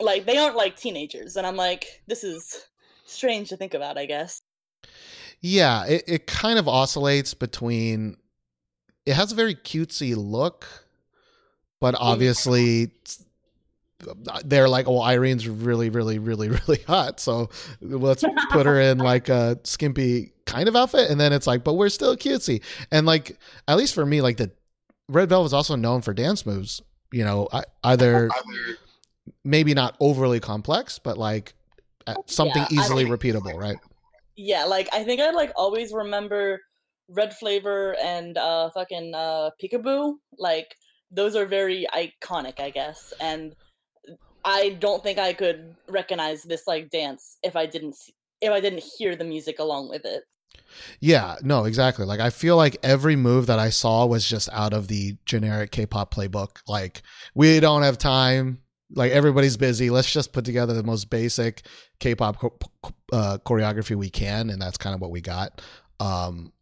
[0.00, 2.66] like they aren't like teenagers and i'm like this is
[3.06, 4.40] strange to think about i guess
[5.46, 8.16] yeah, it, it kind of oscillates between.
[9.04, 10.66] It has a very cutesy look,
[11.80, 11.98] but mm.
[12.00, 12.92] obviously
[14.44, 19.28] they're like, "Oh, Irene's really, really, really, really hot." So let's put her in like
[19.28, 22.62] a skimpy kind of outfit, and then it's like, but we're still cutesy.
[22.90, 24.50] And like, at least for me, like the
[25.08, 26.82] Red Velvet is also known for dance moves.
[27.12, 27.48] You know,
[27.84, 28.30] either
[29.44, 31.54] maybe not overly complex, but like
[32.26, 33.76] something Yeah, easily repeatable, right?
[34.36, 36.60] Yeah, like I think I like always remember
[37.08, 40.14] Red Flavor and uh fucking uh Peekaboo.
[40.38, 40.76] Like
[41.10, 43.12] those are very iconic, I guess.
[43.20, 43.54] And
[44.44, 47.96] I don't think I could recognize this like dance if I didn't
[48.40, 50.24] if I didn't hear the music along with it.
[51.00, 52.04] Yeah, no, exactly.
[52.04, 55.70] Like I feel like every move that I saw was just out of the generic
[55.70, 56.58] K-pop playbook.
[56.68, 57.02] Like
[57.34, 58.60] we don't have time.
[58.90, 59.90] Like everybody's busy.
[59.90, 61.62] Let's just put together the most basic
[62.00, 62.58] K-pop cho-
[63.12, 65.62] uh, choreography we can, and that's kind of what we got.
[66.00, 66.52] Um,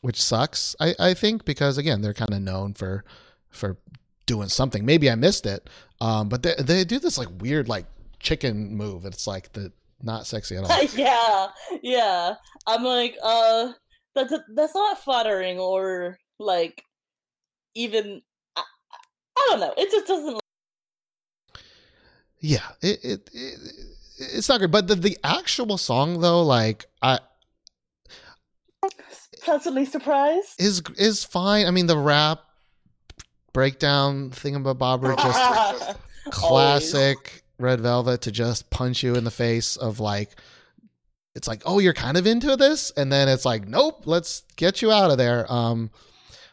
[0.00, 3.04] which sucks, I, I think, because again, they're kind of known for
[3.50, 3.78] for
[4.26, 4.84] doing something.
[4.84, 5.68] Maybe I missed it,
[6.02, 7.86] um, but they they do this like weird like
[8.18, 9.06] chicken move.
[9.06, 10.84] It's like the not sexy at all.
[10.96, 11.46] yeah,
[11.80, 12.34] yeah.
[12.66, 13.72] I'm like, uh,
[14.12, 16.82] that's that's not flattering or like
[17.76, 18.20] even.
[18.56, 18.62] I,
[19.38, 19.74] I don't know.
[19.78, 20.40] It just doesn't.
[22.40, 23.60] Yeah, it, it, it
[24.18, 24.72] it's not good.
[24.72, 27.20] But the, the actual song though, like I
[29.44, 30.60] Pleasantly surprised.
[30.60, 31.66] is is fine.
[31.66, 32.40] I mean, the rap
[33.52, 35.98] breakdown thingamabobber just
[36.30, 40.30] classic Red Velvet to just punch you in the face of like
[41.34, 44.82] it's like, oh, you're kind of into this, and then it's like, nope, let's get
[44.82, 45.50] you out of there.
[45.50, 45.90] Um,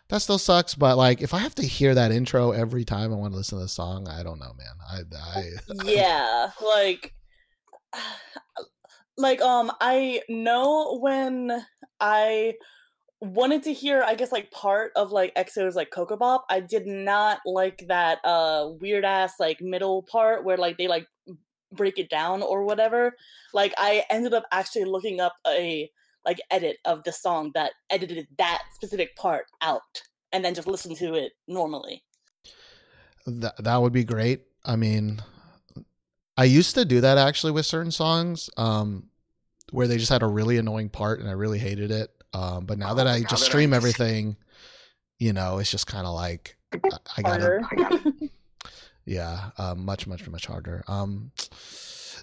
[0.08, 3.16] that still sucks, but like if I have to hear that intro every time I
[3.16, 4.76] want to listen to the song, I don't know, man.
[4.90, 7.14] I, I yeah like
[9.18, 11.66] like um i know when
[12.00, 12.54] i
[13.22, 16.60] wanted to hear i guess like part of like exo's like Ko Ko Bop i
[16.60, 21.06] did not like that uh weird ass like middle part where like they like
[21.72, 23.14] break it down or whatever
[23.54, 25.90] like i ended up actually looking up a
[26.26, 30.02] like edit of the song that edited that specific part out
[30.32, 32.04] and then just listened to it normally
[33.38, 34.42] that that would be great.
[34.66, 35.22] I mean,
[36.38, 39.08] I used to do that actually with certain songs, um,
[39.72, 42.12] where they just had a really annoying part and I really hated it.
[42.34, 44.36] Um, but now that I just stream everything,
[45.18, 46.80] you know, it's just kind of like I,
[47.18, 48.14] I gotta,
[49.06, 50.84] yeah, uh, much, much, much harder.
[50.88, 51.32] Um,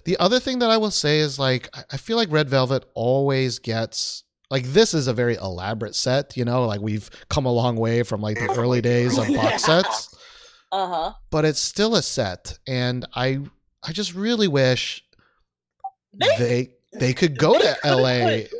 [0.05, 2.85] the other thing that I will say is like I- I feel like Red Velvet
[2.93, 6.37] always gets like this is a very elaborate set.
[6.37, 9.35] You know, like we've come a long way from like the early days of box
[9.35, 9.57] Yeah.
[9.83, 10.13] sets
[10.69, 13.39] uh-huh but it's still a set and i
[13.83, 15.01] i just really wish
[16.13, 18.51] They- they they could go They to could've la put, like,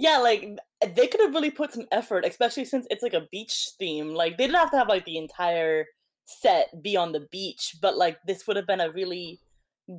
[0.00, 0.48] yeah, like
[0.96, 4.14] they could have really put some effort, especially since it's like a beach theme.
[4.14, 5.84] Like they didn't have to have like the entire
[6.24, 9.40] set be on the beach, but like this would have been a really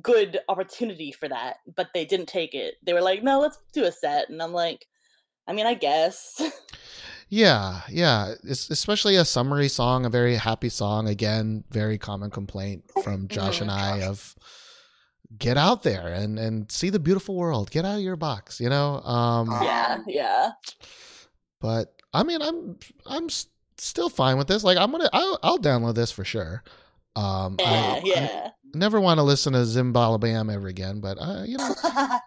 [0.02, 1.58] good opportunity for that.
[1.76, 2.74] But they didn't take it.
[2.82, 4.86] They were like, "No, let's do a set," and I'm like,
[5.46, 6.42] I mean, I guess.
[7.28, 12.84] yeah yeah it's especially a summery song a very happy song again very common complaint
[13.02, 13.26] from mm-hmm.
[13.28, 14.34] josh and i of
[15.38, 18.68] get out there and and see the beautiful world get out of your box you
[18.68, 20.50] know um yeah, yeah.
[21.60, 23.46] but i mean i'm i'm s-
[23.78, 26.62] still fine with this like i'm gonna i'll, I'll download this for sure
[27.16, 28.50] um Yeah, I, I yeah.
[28.74, 31.74] never want to listen to Zimzalabim ever again but uh, you know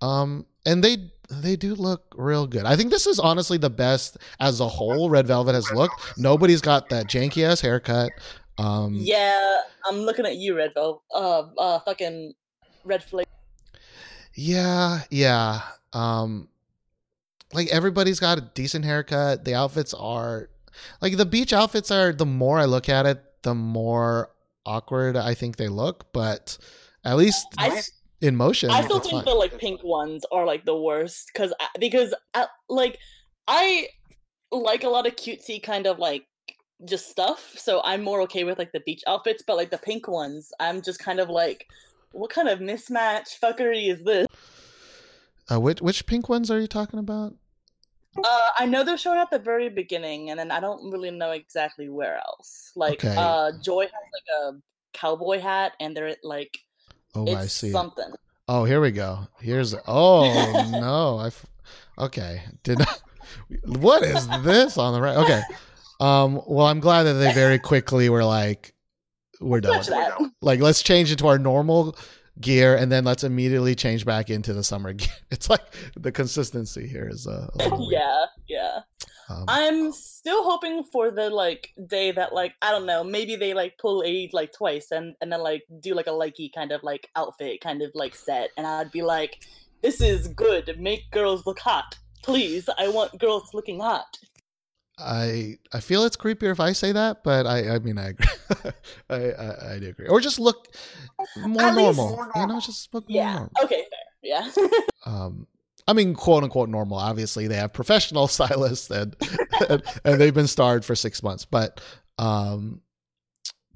[0.00, 2.66] Um, and they they do look real good.
[2.66, 5.08] I think this is honestly the best as a whole.
[5.08, 6.18] Red Velvet has looked.
[6.18, 8.12] Nobody's got that janky ass haircut.
[8.58, 11.02] Um, yeah, I'm looking at you, Red Velvet.
[11.12, 12.34] Uh, uh, fucking
[12.84, 13.26] Red Flake.
[14.34, 15.62] yeah, yeah.
[15.92, 16.48] Um,
[17.52, 19.44] like everybody's got a decent haircut.
[19.44, 20.50] The outfits are
[21.00, 22.12] like the beach outfits are.
[22.12, 24.30] The more I look at it, the more
[24.66, 26.12] awkward I think they look.
[26.12, 26.58] But
[27.04, 27.82] at least I
[28.20, 29.24] in motion, I still think fine.
[29.24, 32.98] the like pink ones are like the worst because because uh, like
[33.46, 33.88] I
[34.50, 36.24] like a lot of cutesy kind of like
[36.86, 39.42] just stuff, so I'm more okay with like the beach outfits.
[39.46, 41.66] But like the pink ones, I'm just kind of like,
[42.12, 44.26] what kind of mismatch fuckery is this?
[45.50, 47.34] uh, which which pink ones are you talking about?
[48.16, 51.32] Uh, I know they're showing at the very beginning, and then I don't really know
[51.32, 52.70] exactly where else.
[52.76, 53.14] Like, Okay.
[53.18, 54.52] uh, Joy has like a
[54.92, 56.56] cowboy hat, and they're like,
[57.16, 57.68] Oh, it's I see.
[57.68, 57.72] it.
[57.72, 58.12] something.
[58.46, 59.26] Oh, here we go.
[59.40, 61.18] Here's oh no.
[61.18, 62.42] I okay.
[62.62, 63.02] Did not,
[63.64, 65.16] what is this on the right?
[65.16, 65.42] Okay.
[66.00, 66.40] Um.
[66.46, 68.74] Well, I'm glad that they very quickly were like,
[69.40, 70.32] we're done.
[70.40, 71.96] Like, let's change into our normal
[72.40, 75.08] gear, and then let's immediately change back into the summer gear.
[75.30, 75.62] It's like
[75.96, 78.80] the consistency here is uh, a yeah, yeah.
[79.28, 83.54] Um, I'm still hoping for the like day that like I don't know maybe they
[83.54, 86.82] like pull a like twice and and then like do like a likey kind of
[86.82, 89.38] like outfit kind of like set and I'd be like
[89.82, 90.78] This is good.
[90.78, 91.98] Make girls look hot.
[92.22, 94.18] Please, I want girls looking hot.
[94.98, 98.26] I I feel it's creepier if I say that, but I I mean I agree.
[99.10, 100.06] I, I I do agree.
[100.08, 100.68] Or just look
[101.36, 102.28] more At least normal.
[102.36, 103.32] You know, just look more Yeah.
[103.34, 103.52] normal.
[103.62, 104.00] Okay, fair.
[104.22, 104.50] Yeah.
[105.06, 105.46] Um,
[105.86, 106.96] I mean, quote unquote normal.
[106.96, 109.14] Obviously, they have professional stylists and
[109.68, 111.44] and, and they've been starred for six months.
[111.44, 111.80] But
[112.18, 112.80] um,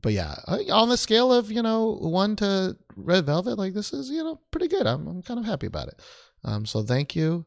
[0.01, 0.37] but yeah,
[0.73, 4.41] on the scale of you know one to Red Velvet, like this is you know
[4.53, 4.87] pretty good.
[4.87, 6.01] I'm I'm kind of happy about it.
[6.45, 7.45] Um, so thank you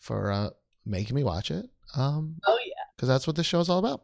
[0.00, 0.50] for uh,
[0.86, 1.66] making me watch it.
[1.94, 2.77] Um, oh yeah.
[2.98, 4.02] Because that's what this show is all about.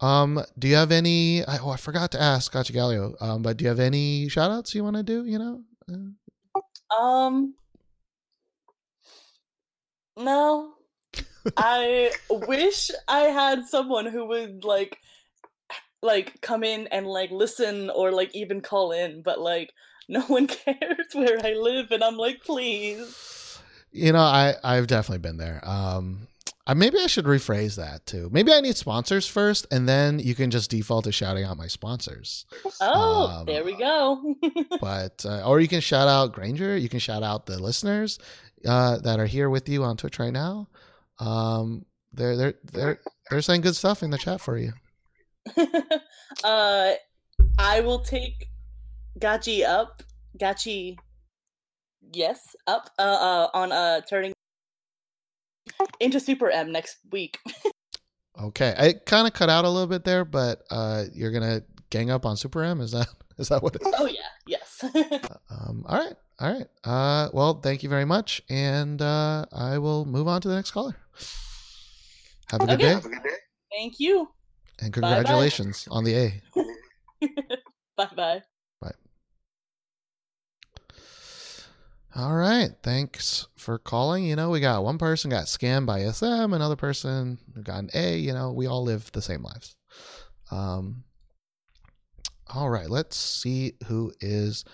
[0.00, 1.44] Um, do you have any?
[1.44, 3.20] I, oh, I forgot to ask Gotcha Galio.
[3.22, 5.24] Um, but do you have any shout outs you want to do?
[5.26, 5.62] You know,
[5.92, 7.54] uh, Um.
[10.16, 10.74] No.
[11.56, 14.98] I wish I had someone who would like
[16.02, 19.72] like come in and like listen or like even call in, but like
[20.08, 23.60] no one cares where I live and I'm like, please.
[23.92, 25.60] you know, I I've definitely been there.
[25.64, 26.28] Um,
[26.66, 28.30] I, maybe I should rephrase that too.
[28.32, 31.66] Maybe I need sponsors first, and then you can just default to shouting out my
[31.66, 32.46] sponsors.
[32.80, 34.34] Oh, Um, there we go.
[34.80, 36.76] But uh, or you can shout out Granger.
[36.76, 38.18] You can shout out the listeners
[38.66, 40.68] uh, that are here with you on Twitch right now.
[41.18, 43.00] Um, they're they're they're
[43.30, 44.72] they're saying good stuff in the chat for you.
[46.44, 46.92] uh
[47.58, 48.48] I will take
[49.18, 50.02] Gachi up.
[50.38, 50.96] Gachi
[52.12, 54.32] yes, up uh, uh on uh turning
[56.00, 57.38] into Super M next week.
[58.36, 62.10] Okay, I kind of cut out a little bit there, but uh, you're gonna gang
[62.10, 62.80] up on Super M.
[62.80, 63.06] Is that
[63.38, 63.76] is that what?
[63.76, 64.82] It, oh yeah, yes.
[65.50, 66.66] um, all right, all right.
[66.82, 70.72] Uh, well, thank you very much, and uh, I will move on to the next
[70.72, 70.96] caller.
[72.48, 73.00] Have a good Okay.
[73.00, 73.08] day,
[73.70, 74.28] Thank you.
[74.80, 75.14] and Bye-bye.
[75.14, 76.42] congratulations on the A.
[77.96, 78.42] bye bye.
[82.16, 84.22] All right, thanks for calling.
[84.22, 88.16] You know, we got one person got scammed by SM, another person got an A.
[88.18, 89.74] You know, we all live the same lives.
[90.52, 91.02] Um,
[92.46, 94.64] all right, let's see who is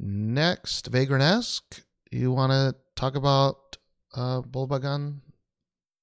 [0.00, 0.86] next.
[0.86, 3.76] Vagrant-esque, you want to talk about
[4.14, 5.18] uh, Bulbagun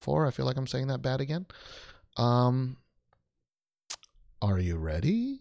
[0.01, 0.27] 4?
[0.27, 1.47] I feel like I'm saying that bad again.
[2.15, 2.77] Um,
[4.39, 5.39] are you ready?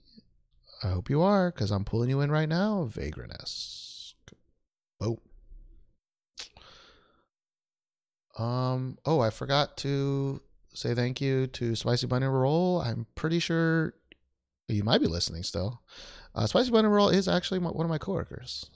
[0.82, 2.84] I hope you are, because I'm pulling you in right now.
[2.84, 4.32] Vagrant-esque.
[5.02, 5.18] Oh.
[8.38, 8.98] Um.
[9.04, 10.40] Oh, I forgot to
[10.74, 12.80] say thank you to Spicy Bunny Roll.
[12.80, 13.94] I'm pretty sure
[14.68, 15.80] you might be listening still.
[16.34, 18.66] Uh, Spicy Bunny Roll is actually my, one of my coworkers.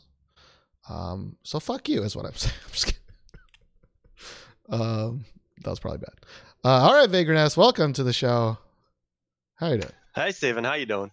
[0.89, 1.37] Um.
[1.43, 2.55] So fuck you is what I'm saying.
[2.65, 3.01] I'm just kidding.
[4.83, 5.25] um.
[5.65, 6.15] That was probably bad.
[6.65, 8.59] Uh, all right, Vagrant welcome to the show.
[9.57, 9.93] How you doing?
[10.15, 11.11] Hi, Stephen, how you doing?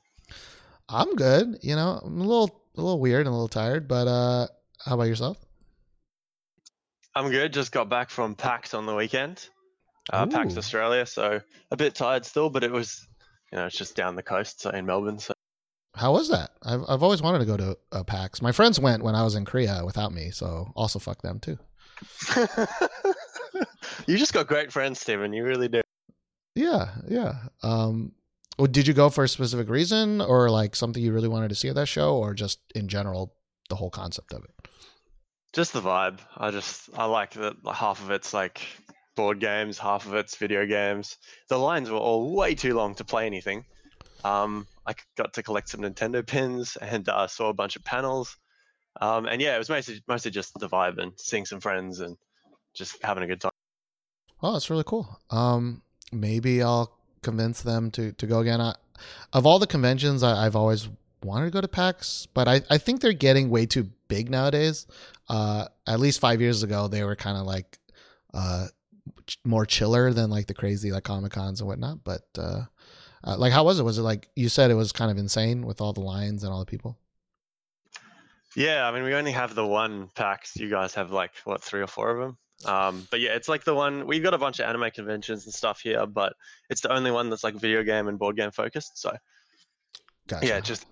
[0.88, 1.58] I'm good.
[1.62, 4.48] You know, I'm a little a little weird and a little tired, but uh,
[4.84, 5.38] how about yourself?
[7.16, 7.53] I'm good.
[7.53, 9.47] Just got back from PAX on the weekend.
[10.11, 11.41] Uh, PAX Australia, so
[11.72, 13.07] a bit tired still, but it was,
[13.51, 15.18] you know, it's just down the coast, so in Melbourne.
[15.18, 15.34] So
[15.95, 16.51] How was that?
[16.61, 18.41] I've I've always wanted to go to uh, PAX.
[18.41, 21.57] My friends went when I was in Korea without me, so also fuck them too.
[24.05, 25.34] you just got great friends, Stephen.
[25.34, 25.82] You really do.
[26.53, 27.36] Yeah, yeah.
[27.63, 28.11] Um,
[28.59, 31.55] well, did you go for a specific reason, or like something you really wanted to
[31.55, 33.34] see at that show, or just in general
[33.70, 34.51] the whole concept of it?
[35.56, 36.20] Just the vibe.
[36.36, 38.62] I just I like that half of it's like
[39.16, 41.16] board games, half of it's video games.
[41.47, 43.64] The lines were all way too long to play anything.
[44.26, 48.36] Um, I got to collect some Nintendo pins and uh, saw a bunch of panels.
[48.99, 52.18] Um, and yeah, it was mostly mostly just the vibe and seeing some friends and
[52.74, 53.51] just having a good time.
[54.43, 55.22] Oh, that's really cool.
[55.30, 56.91] Um, maybe I'll
[57.22, 58.60] convince them to to go again.
[58.60, 58.76] I,
[59.32, 60.89] of all the conventions, I, I've always
[61.24, 64.88] wanted to go to PAX, but I I think they're getting way too big nowadays.
[65.30, 67.80] Uh, at least five years ago, they were kind of like
[68.34, 68.68] uh
[69.43, 72.03] more chiller than like the crazy like comic cons and whatnot.
[72.03, 72.63] But uh,
[73.24, 73.84] uh, like, how was it?
[73.84, 74.72] Was it like you said?
[74.72, 76.97] It was kind of insane with all the lines and all the people.
[78.55, 80.55] Yeah, I mean, we only have the one PAX.
[80.55, 82.38] You guys have like what three or four of them.
[82.66, 85.53] Um, but yeah, it's like the one we've got a bunch of anime conventions and
[85.53, 86.34] stuff here, but
[86.70, 88.97] it's the only one that's like video game and board game focused.
[88.97, 89.11] So
[90.28, 90.47] Gotcha.
[90.47, 90.86] yeah, just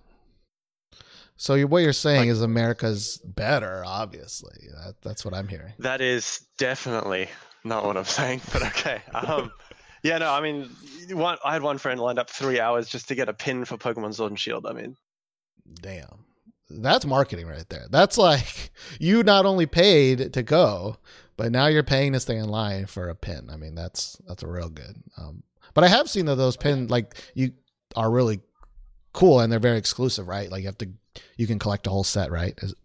[1.36, 3.84] so what you're saying like- is America's better.
[3.86, 5.74] Obviously, that, that's what I'm hearing.
[5.80, 7.30] that is definitely
[7.64, 8.42] not what I'm saying.
[8.52, 9.02] But okay.
[9.14, 9.52] Um,
[10.04, 10.70] yeah, no, I mean,
[11.12, 13.78] one I had one friend lined up three hours just to get a pin for
[13.78, 14.66] Pokemon Sword and Shield.
[14.66, 14.96] I mean,
[15.82, 16.26] Damn.
[16.70, 17.86] That's marketing right there.
[17.90, 20.98] That's like you not only paid to go,
[21.38, 23.50] but now you're paying to stay in line for a pin.
[23.52, 24.96] I mean, that's that's a real good.
[25.18, 27.52] Um, but I have seen that those pin like you
[27.96, 28.40] are really
[29.14, 30.50] cool and they're very exclusive, right?
[30.50, 30.90] Like you have to
[31.38, 32.54] you can collect a whole set, right?
[32.62, 32.76] Is-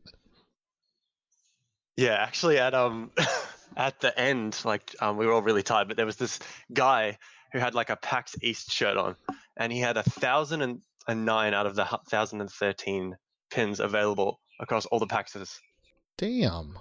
[1.97, 3.11] Yeah, actually, at um,
[3.76, 6.39] at the end, like um, we were all really tired, but there was this
[6.72, 7.18] guy
[7.53, 9.16] who had like a PAX East shirt on,
[9.57, 10.62] and he had a thousand
[11.09, 13.16] and nine out of the thousand and thirteen
[13.51, 15.57] pins available across all the PAXs.
[16.18, 16.79] Damn.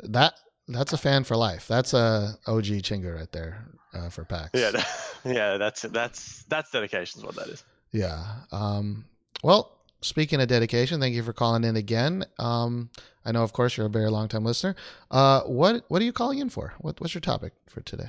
[0.00, 0.34] That
[0.68, 1.68] that's a fan for life.
[1.68, 4.50] That's a OG Chinga right there uh, for PAX.
[4.54, 4.88] Yeah, that-
[5.24, 7.64] yeah, that's that's that's dedication is what that is.
[7.92, 8.24] Yeah.
[8.52, 9.04] Um,
[9.42, 12.24] well, speaking of dedication, thank you for calling in again.
[12.38, 12.90] Um,
[13.24, 14.74] I know, of course, you're a very long time listener.
[15.10, 16.74] Uh, what what are you calling in for?
[16.78, 18.08] What, what's your topic for today?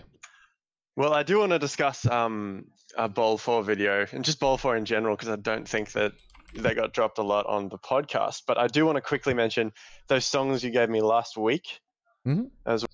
[0.95, 2.65] Well, I do want to discuss um,
[2.97, 6.13] a BOL4 video and just BOL4 in general because I don't think that
[6.53, 8.43] they got dropped a lot on the podcast.
[8.45, 9.71] But I do want to quickly mention
[10.07, 11.79] those songs you gave me last week
[12.27, 12.51] Mhm.
[12.65, 12.85] as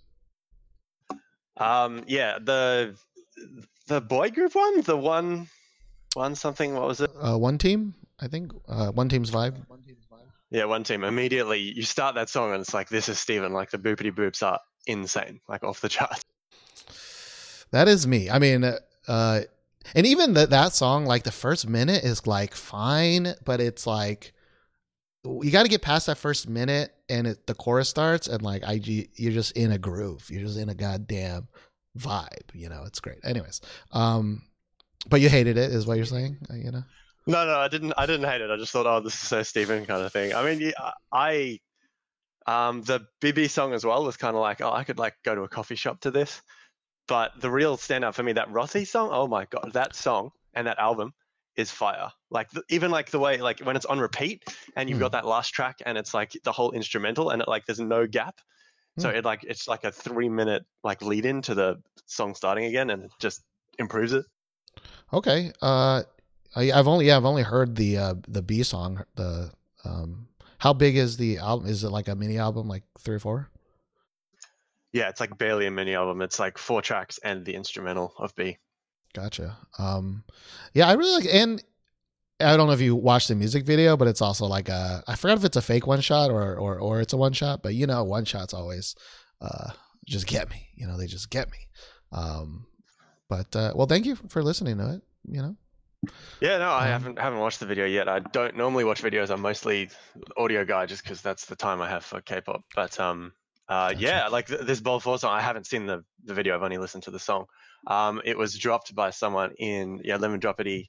[1.58, 2.96] um, yeah, the
[3.88, 5.48] the boy group one, the one
[6.14, 7.12] one something, what was it?
[7.20, 8.52] Uh, one team, I think.
[8.68, 9.56] Uh, one team's vibe.
[10.50, 11.04] Yeah, one team.
[11.04, 14.42] Immediately you start that song and it's like this is Steven, like the boopity boops
[14.42, 16.22] are insane, like off the charts.
[17.72, 18.30] That is me.
[18.30, 18.64] I mean,
[19.08, 19.42] uh,
[19.94, 24.34] and even that that song, like the first minute is like fine, but it's like
[25.26, 28.64] you got to get past that first minute, and it, the chorus starts, and like
[28.64, 30.28] I, you're just in a groove.
[30.30, 31.50] You're just in a goddamn
[31.98, 32.54] vibe.
[32.54, 33.20] You know, it's great.
[33.24, 33.62] Anyways,
[33.92, 34.44] um,
[35.10, 36.38] but you hated it, is what you're saying?
[36.50, 36.84] Uh, You know,
[37.28, 37.94] No, no, I didn't.
[37.98, 38.50] I didn't hate it.
[38.50, 40.34] I just thought, oh, this is so Stephen kind of thing.
[40.34, 40.72] I mean,
[41.12, 41.60] I,
[42.46, 45.36] um, the BB song as well was kind of like, oh, I could like go
[45.36, 46.42] to a coffee shop to this.
[47.08, 50.68] But the real standout for me, that Rossi song, oh my god, that song and
[50.68, 51.14] that album
[51.56, 52.12] is fire.
[52.30, 54.44] Like the, even like the way like when it's on repeat
[54.76, 57.66] and you've got that last track and it's like the whole instrumental and it like
[57.66, 58.36] there's no gap.
[59.00, 59.18] So Hmm.
[59.18, 62.90] it like it's like a three minute like lead in to the song starting again
[62.90, 63.42] and it just
[63.80, 64.26] improves it.
[65.14, 65.52] okay.
[65.62, 66.04] Uh,
[66.56, 69.04] I, I've only yeah, I've only heard the uh the B song.
[69.16, 69.52] The
[69.86, 70.28] um,
[70.60, 71.68] how big is the album?
[71.68, 73.50] Is it like a mini album, like three or four?
[74.92, 76.22] Yeah, it's like barely a mini album.
[76.22, 78.58] It's like four tracks and the instrumental of B.
[79.14, 79.58] Gotcha.
[79.78, 80.24] Um,
[80.74, 81.64] yeah, I really like, and
[82.40, 85.16] I don't know if you watched the music video, but it's also like a, I
[85.16, 87.74] forgot if it's a fake one shot or, or, or it's a one shot, but
[87.74, 88.96] you know, one shots always,
[89.42, 89.72] uh,
[90.06, 91.58] just get me, you know, they just get me.
[92.12, 92.68] Um,
[93.28, 95.56] but, uh, well, thank you for listening to it, you know?
[96.40, 98.08] Yeah, no, I Um, haven't haven't watched the video yet.
[98.08, 99.30] I don't normally watch videos.
[99.30, 99.90] I'm mostly
[100.38, 102.64] audio guy just because that's the time I have for K-pop.
[102.76, 103.34] But um,
[103.68, 104.02] uh, Gotcha.
[104.02, 106.56] yeah, like th- this BOL4 song, I haven't seen the the video.
[106.56, 107.46] I've only listened to the song.
[107.88, 110.86] Um, it was dropped by someone in yeah, Lemon Droppity,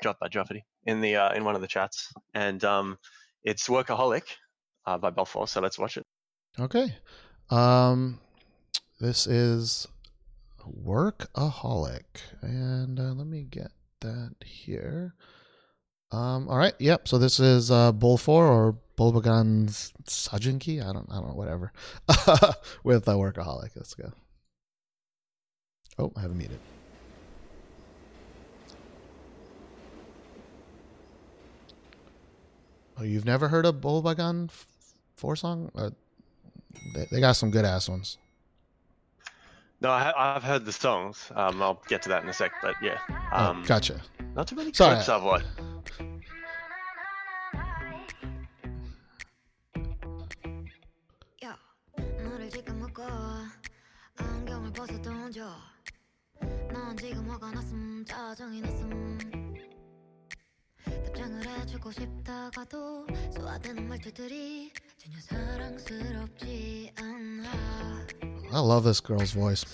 [0.00, 2.98] dropped by Droppity in the uh, in one of the chats, and um,
[3.42, 4.22] it's Workaholic
[4.86, 5.48] uh, by BOL4.
[5.48, 6.04] So let's watch it.
[6.58, 6.94] Okay.
[7.50, 8.20] Um,
[9.00, 9.88] this is
[10.64, 12.04] Workaholic.
[12.42, 15.14] And uh, let me get that here.
[16.12, 16.74] Um, all right.
[16.78, 17.08] Yep.
[17.08, 20.80] So this is uh, BOL4 or Bulbagan's Sajinki.
[20.82, 21.72] I don't, I don't know, whatever.
[22.84, 23.70] With uh, Workaholic.
[23.76, 24.12] Let's go.
[25.98, 26.58] Oh, I haven't muted.
[32.98, 34.66] Oh, you've never heard a Bulbagan f-
[35.16, 35.70] 4 song?
[35.74, 35.90] Uh,
[36.94, 38.18] they, they got some good ass ones.
[39.82, 41.32] No, I ha- I've heard the songs.
[41.34, 42.52] Um, I'll get to that in a sec.
[42.62, 42.98] But yeah,
[43.32, 44.00] Oh, um, gotcha.
[44.34, 44.94] not too many Sorry.
[44.94, 45.46] clips I've watched.
[68.52, 69.64] I love this girl's voice.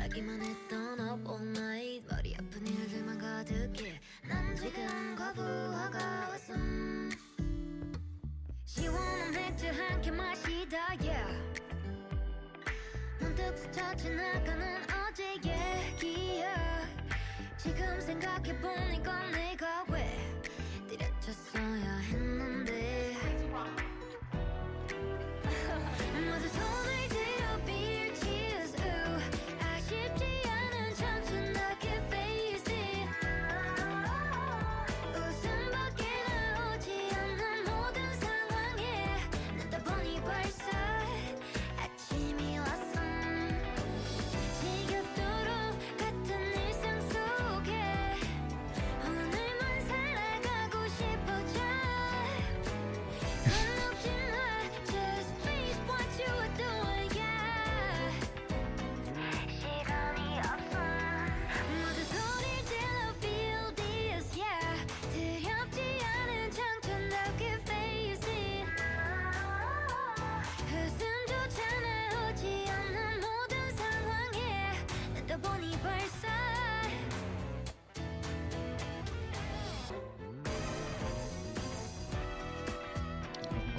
[0.00, 0.99] ラギマネットの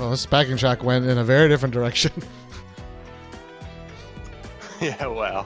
[0.01, 2.11] Well, this backing track went in a very different direction.
[4.81, 5.45] yeah, wow.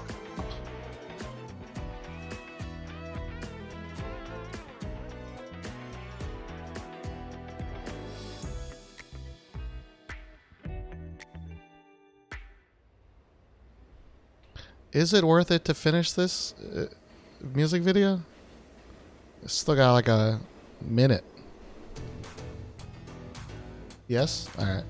[14.93, 16.85] Is it worth it to finish this uh,
[17.53, 18.21] music video?
[19.43, 20.39] It's still got like a
[20.81, 21.25] minute.
[24.07, 24.47] Yes.
[24.57, 24.83] All right.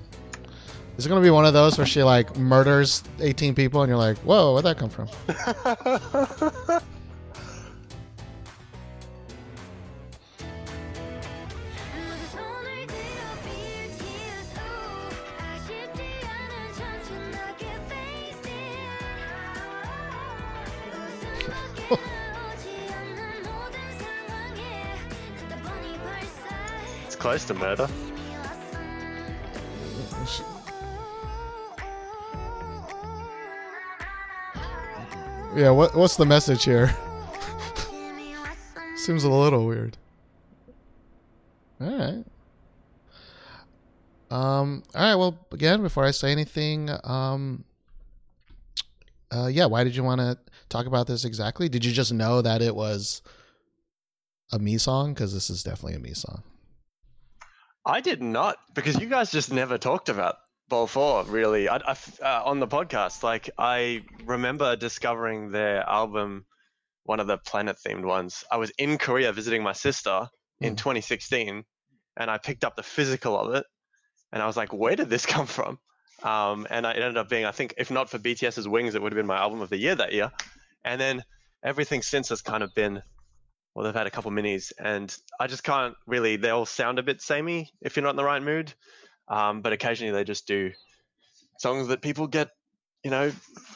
[0.98, 3.88] Is it going to be one of those where she like murders 18 people and
[3.90, 5.08] you're like, whoa, where'd that come from?
[27.06, 27.88] it's close to murder.
[35.66, 36.96] Yeah, what, what's the message here?
[38.96, 39.98] Seems a little weird.
[41.80, 42.24] All right.
[44.30, 45.16] Um, all right.
[45.16, 47.64] Well, again, before I say anything, um,
[49.34, 50.38] uh, yeah, why did you want to
[50.68, 51.68] talk about this exactly?
[51.68, 53.20] Did you just know that it was
[54.52, 55.14] a me song?
[55.14, 56.44] Because this is definitely a me song.
[57.84, 60.36] I did not, because you guys just never talked about
[60.70, 63.22] BOL4 really I, I uh, on the podcast.
[63.22, 66.46] Like I remember discovering their album,
[67.04, 68.44] one of the planet themed ones.
[68.50, 70.28] I was in Korea visiting my sister
[70.60, 70.78] in Mm.
[70.78, 71.64] 2016,
[72.16, 73.64] and I picked up the physical of it,
[74.32, 75.78] and I was like, "Where did this come from?"
[76.22, 79.12] Um, and it ended up being, I think, if not for BTS's Wings, it would
[79.12, 80.32] have been my album of the year that year.
[80.82, 81.22] And then
[81.62, 83.02] everything since has kind of been
[83.74, 86.36] well, they've had a couple minis, and I just can't really.
[86.36, 88.72] They all sound a bit samey if you're not in the right mood.
[89.28, 90.72] Um, but occasionally they just do
[91.58, 92.50] songs that people get,
[93.02, 93.30] you know,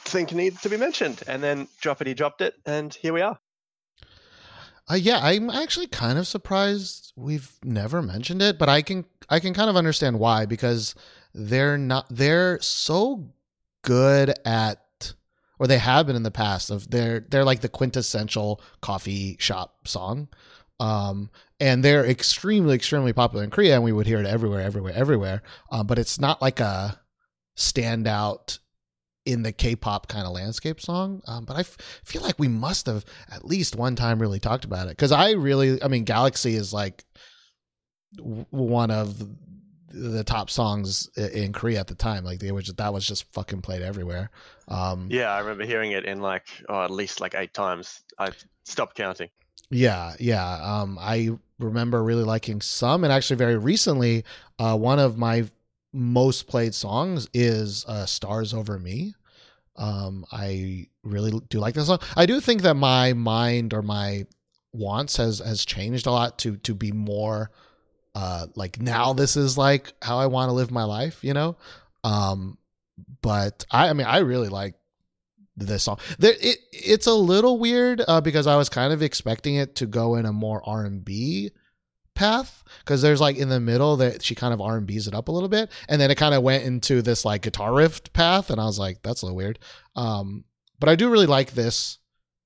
[0.05, 3.39] think need to be mentioned, and then droppity dropped it, and here we are.
[4.89, 9.39] Uh, yeah, I'm actually kind of surprised we've never mentioned it, but I can I
[9.39, 10.95] can kind of understand why because
[11.33, 13.31] they're not they're so
[13.83, 14.81] good at
[15.59, 19.87] or they have been in the past of they're they're like the quintessential coffee shop
[19.87, 20.27] song.
[20.81, 21.29] Um
[21.59, 25.43] and they're extremely extremely popular in Korea and we would hear it everywhere everywhere everywhere.
[25.71, 26.99] Um but it's not like a
[27.57, 28.59] standout
[29.25, 31.21] in the K-pop kind of landscape song.
[31.27, 34.65] Um, but I f- feel like we must have at least one time really talked
[34.65, 37.05] about it because I really, I mean, Galaxy is like
[38.17, 39.23] one of
[39.89, 42.23] the top songs in Korea at the time.
[42.23, 44.31] Like they was that was just fucking played everywhere.
[44.67, 48.01] Um, Yeah, I remember hearing it in like oh, at least like eight times.
[48.17, 48.31] I
[48.63, 49.29] stopped counting.
[49.71, 50.59] Yeah, yeah.
[50.61, 54.25] Um, I remember really liking some, and actually, very recently,
[54.59, 55.45] uh, one of my
[55.93, 59.15] most played songs is uh, "Stars Over Me."
[59.77, 61.99] Um, I really do like this song.
[62.17, 64.27] I do think that my mind or my
[64.73, 67.51] wants has has changed a lot to to be more
[68.15, 71.57] uh like now this is like how I want to live my life, you know.
[72.03, 72.57] Um,
[73.21, 74.75] but I, I mean, I really like
[75.65, 75.99] this song.
[76.19, 79.85] There, it it's a little weird uh, because I was kind of expecting it to
[79.85, 81.51] go in a more R and B
[82.13, 85.15] path because there's like in the middle that she kind of R and B's it
[85.15, 88.11] up a little bit, and then it kind of went into this like guitar riff
[88.13, 89.59] path, and I was like, that's a little weird.
[89.95, 90.43] Um,
[90.79, 91.99] but I do really like this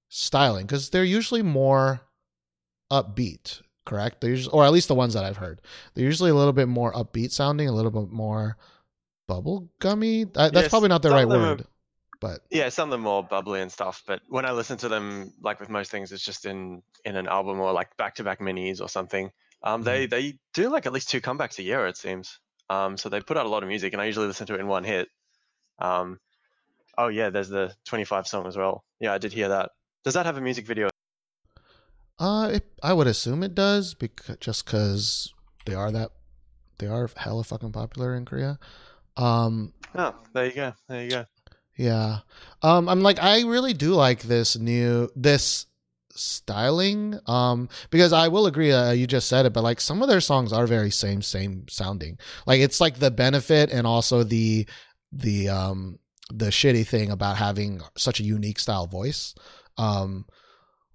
[0.09, 2.01] styling because they're usually more
[2.91, 4.21] upbeat, correct?
[4.21, 5.61] They're usually, or at least the ones that I've heard,
[5.93, 8.57] they're usually a little bit more upbeat sounding, a little bit more
[9.27, 10.23] bubble gummy.
[10.35, 11.65] Uh, that's probably not the right them are- word.
[12.19, 15.33] But Yeah, some of them more bubbly and stuff, but when I listen to them,
[15.41, 18.39] like with most things, it's just in in an album or like back to back
[18.39, 19.31] minis or something.
[19.63, 22.39] Um, they they do like at least two comebacks a year, it seems.
[22.69, 24.59] Um, so they put out a lot of music, and I usually listen to it
[24.59, 25.07] in one hit.
[25.79, 26.19] Um,
[26.97, 28.83] oh yeah, there's the 25 song as well.
[28.99, 29.71] Yeah, I did hear that.
[30.03, 30.89] Does that have a music video?
[32.19, 35.33] uh, it, I would assume it does because just because
[35.65, 36.11] they are that
[36.77, 38.59] they are hella fucking popular in Korea.
[39.17, 40.73] Um, Oh, there you go.
[40.89, 41.25] There you go.
[41.77, 42.19] Yeah.
[42.61, 45.67] Um I'm like I really do like this new this
[46.17, 50.07] styling um because I will agree uh, you just said it but like some of
[50.07, 52.17] their songs are very same same sounding.
[52.45, 54.67] Like it's like the benefit and also the
[55.11, 55.99] the um
[56.33, 59.35] the shitty thing about having such a unique style voice.
[59.77, 60.25] Um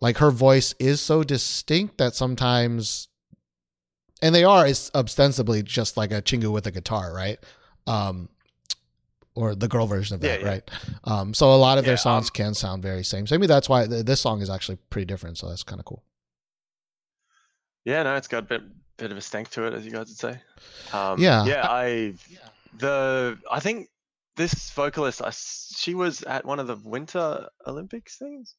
[0.01, 3.09] like her voice is so distinct that sometimes
[4.23, 7.39] and they are it's ostensibly just like a chingu with a guitar, right?
[7.87, 8.31] Um
[9.41, 10.53] or the girl version of that, Yeah, yeah.
[10.53, 10.71] right?
[11.05, 13.27] Um, so a lot of their songs um, can sound very same.
[13.27, 15.39] So maybe that's why th- this song is actually pretty different.
[15.39, 16.03] So that's kind of cool.
[17.85, 18.63] Yeah, no, it's got a bit
[18.99, 20.41] bit of a stank to it, as you guys would say.
[20.93, 21.45] Um, Yeah.
[21.47, 21.67] yeah.
[21.69, 22.15] I
[22.79, 23.89] the I think
[24.37, 28.55] this vocalist, I s she was at one of the Winter Olympics things.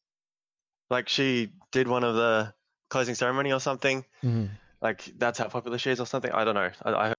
[0.89, 2.53] Like she did one of the
[2.89, 4.03] closing ceremony or something.
[4.23, 4.49] Mhm.
[4.81, 6.31] Like that's how popular she is or something.
[6.31, 6.71] I don't know.
[6.83, 7.13] I, I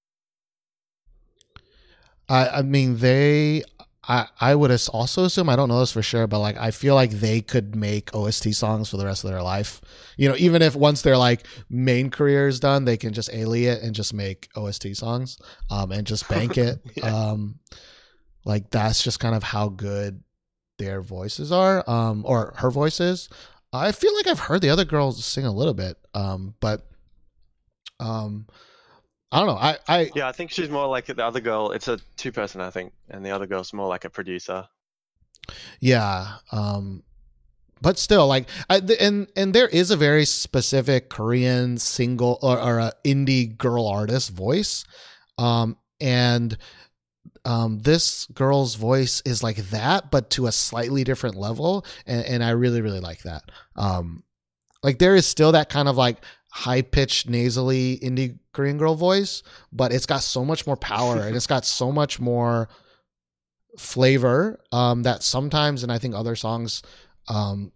[2.33, 3.63] I, I mean, they.
[4.09, 6.97] I, I would also assume I don't know this for sure, but like I feel
[6.97, 9.81] like they could make OST songs for the rest of their life.
[10.17, 13.79] You know, even if once their like main career is done, they can just alien
[13.81, 15.39] and just make OST songs,
[15.71, 16.81] um, and just bank it.
[16.97, 17.15] Yeah.
[17.15, 17.61] Um,
[18.45, 20.25] like that's just kind of how good
[20.79, 23.29] their voices are, um, or her voices.
[23.73, 26.89] I feel like I've heard the other girls sing a little bit, um, but
[28.01, 28.47] um,
[29.33, 29.57] I don't know.
[29.57, 31.73] I, I yeah, I think she's more like the other girl.
[31.73, 34.69] It's a two person, I think, and the other girl's more like a producer.
[35.81, 36.37] Yeah.
[36.53, 37.03] Um
[37.81, 42.79] but still like I and and there is a very specific Korean single or, or
[42.79, 44.85] a indie girl artist voice.
[45.39, 46.59] Um and
[47.47, 52.45] um this girl's voice is like that but to a slightly different level and, and
[52.45, 53.45] I really really like that.
[53.77, 54.25] Um
[54.83, 56.19] like there is still that kind of like
[56.55, 59.43] high pitched nasally indie Korean girl voice,
[59.73, 62.69] but it's got so much more power and it's got so much more
[63.79, 66.83] flavor um, that sometimes, and I think other songs,
[67.29, 67.73] um,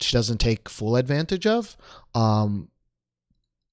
[0.00, 1.76] she doesn't take full advantage of.
[2.14, 2.68] Um,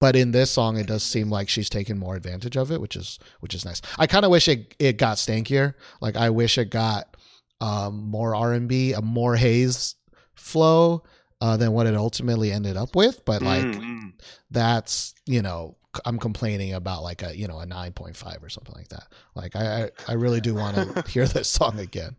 [0.02, 2.98] but in this song, it does seem like she's taken more advantage of it, which
[2.98, 3.82] is which is nice.
[3.98, 5.76] I kind of wish it it got stankier.
[6.02, 7.16] Like I wish it got
[7.62, 9.96] um, more R and B, a more haze
[10.36, 11.04] flow
[11.39, 13.24] uh, than what it ultimately ended up with.
[13.24, 14.12] But like Mm, mm.
[14.51, 18.88] That's you know i'm complaining about like a you know a 9.5 or something like
[18.88, 22.15] that like i i, really do want to hear this song again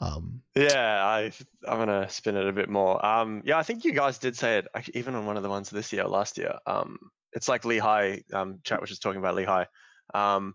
[0.00, 1.32] um Yeah, I
[1.66, 3.04] I'm gonna spin it a bit more.
[3.04, 5.70] Um, yeah, I think you guys did say it even on one of the ones
[5.70, 6.54] this year, last year.
[6.66, 6.98] Um,
[7.32, 8.22] it's like Lee Hi.
[8.32, 9.66] Um, chat was just talking about Lee Hi.
[10.14, 10.54] Um,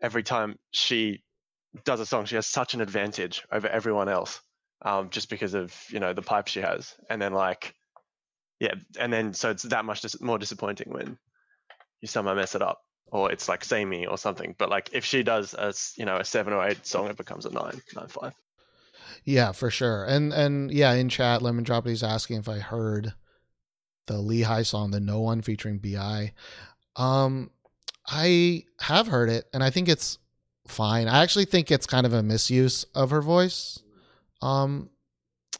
[0.00, 1.24] every time she
[1.84, 4.40] does a song, she has such an advantage over everyone else.
[4.82, 7.74] Um, just because of you know the pipe she has, and then like,
[8.60, 11.18] yeah, and then so it's that much dis- more disappointing when
[12.00, 12.80] you somehow mess it up,
[13.12, 14.54] or it's like samey or something.
[14.58, 17.46] But like if she does a you know a seven or eight song, it becomes
[17.46, 18.34] a nine, nine five.
[19.24, 23.14] yeah for sure and and yeah in chat lemon drop is asking if i heard
[24.06, 26.32] the Lee Hi song the no one featuring bi
[26.96, 27.50] um
[28.06, 30.18] i have heard it and i think it's
[30.66, 33.80] fine i actually think it's kind of a misuse of her voice
[34.42, 34.90] um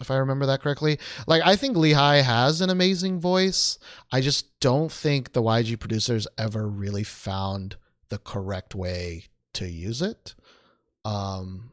[0.01, 0.99] if I remember that correctly.
[1.26, 3.78] Like I think Lee Hi has an amazing voice.
[4.12, 7.76] I just don't think the YG producers ever really found
[8.09, 9.24] the correct way
[9.55, 10.34] to use it.
[11.05, 11.72] Um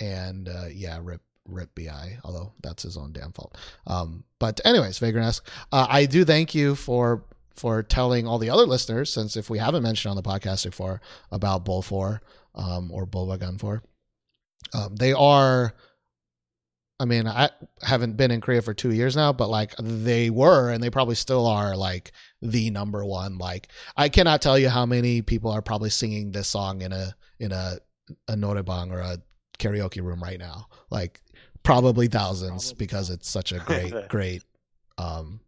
[0.00, 3.56] and uh yeah, rip rip BI, although that's his own damn fault.
[3.86, 5.40] Um but anyways, Vagrant
[5.72, 7.24] uh, I do thank you for
[7.54, 11.00] for telling all the other listeners, since if we haven't mentioned on the podcast before
[11.30, 12.18] about BOL4
[12.56, 13.80] um, or Bulba Gun 4,
[14.74, 15.72] um, they are
[17.04, 17.50] I mean, I
[17.82, 21.16] haven't been in Korea for two years now, but like they were, and they probably
[21.16, 23.36] still are, like the number one.
[23.36, 27.14] Like I cannot tell you how many people are probably singing this song in a
[27.38, 27.74] in a
[28.28, 29.18] a noraebang or a
[29.58, 30.68] karaoke room right now.
[30.88, 31.20] Like
[31.62, 34.42] probably thousands because it's such a great, great.
[34.96, 35.40] Um,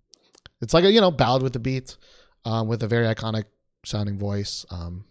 [0.60, 1.96] it's like a you know ballad with the beat,
[2.44, 3.44] um, with a very iconic
[3.82, 4.66] sounding voice.
[4.70, 5.06] Um,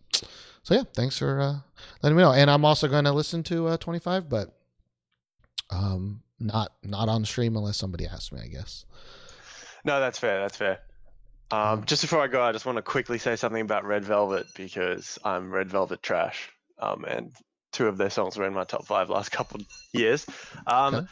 [0.61, 1.55] so yeah, thanks for uh,
[2.03, 2.33] letting me know.
[2.33, 4.55] And I'm also going to listen to uh, 25, but
[5.71, 8.85] um not not on stream unless somebody asks me i guess
[9.85, 10.39] No, that's fair.
[10.41, 10.79] That's fair.
[11.51, 14.47] Um, just before I go, I just want to quickly say something about Red Velvet
[14.55, 16.49] because I'm Red Velvet trash.
[16.79, 17.31] Um, and
[17.71, 19.61] two of their songs were in my top five last couple
[19.93, 20.25] years.
[20.65, 21.07] Um, Okay.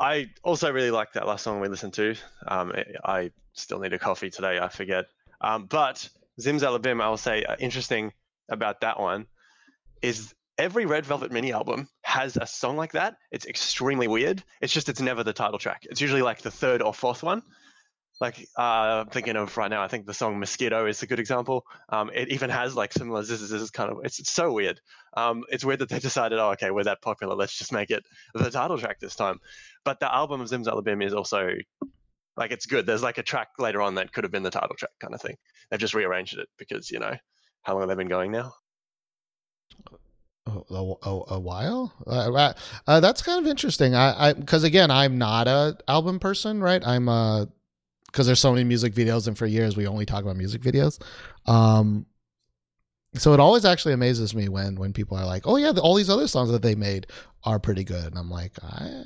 [0.00, 2.16] I also really like that last song we listened to.
[2.48, 2.72] Um,
[3.04, 4.58] I- I still need a coffee today.
[4.58, 5.04] I forget.
[5.40, 6.08] Um, but
[6.40, 8.12] Zimzalabim, I'll say, uh, interesting
[8.48, 9.26] about that one
[10.02, 13.16] is every Red Velvet mini album has a song like that.
[13.32, 14.44] It's extremely weird.
[14.60, 15.86] It's just it's never the title track.
[15.90, 17.42] It's usually like the third or fourth one.
[18.20, 21.18] Like uh, I'm thinking of right now, I think the song "Mosquito" is a good
[21.18, 21.64] example.
[21.88, 24.78] Um, it even has like similar this is kind of it's, it's so weird.
[25.16, 28.04] Um, it's weird that they decided, oh, okay, we're that popular, let's just make it
[28.34, 29.38] the title track this time.
[29.82, 31.52] But the album of Zimzalabim is also
[32.36, 32.84] like it's good.
[32.84, 35.22] There's like a track later on that could have been the title track kind of
[35.22, 35.36] thing.
[35.70, 37.16] They've just rearranged it because you know
[37.62, 38.52] how long have they been going now?
[40.70, 41.92] A, a, a while.
[42.06, 42.52] Uh, uh,
[42.86, 43.94] uh, that's kind of interesting.
[43.94, 46.84] I, I, because again, I'm not a album person, right?
[46.86, 47.48] I'm a
[48.06, 51.00] because there's so many music videos, and for years we only talk about music videos.
[51.46, 52.06] Um,
[53.14, 55.94] so it always actually amazes me when when people are like, "Oh yeah, the, all
[55.94, 57.06] these other songs that they made
[57.44, 59.02] are pretty good," and I'm like, I,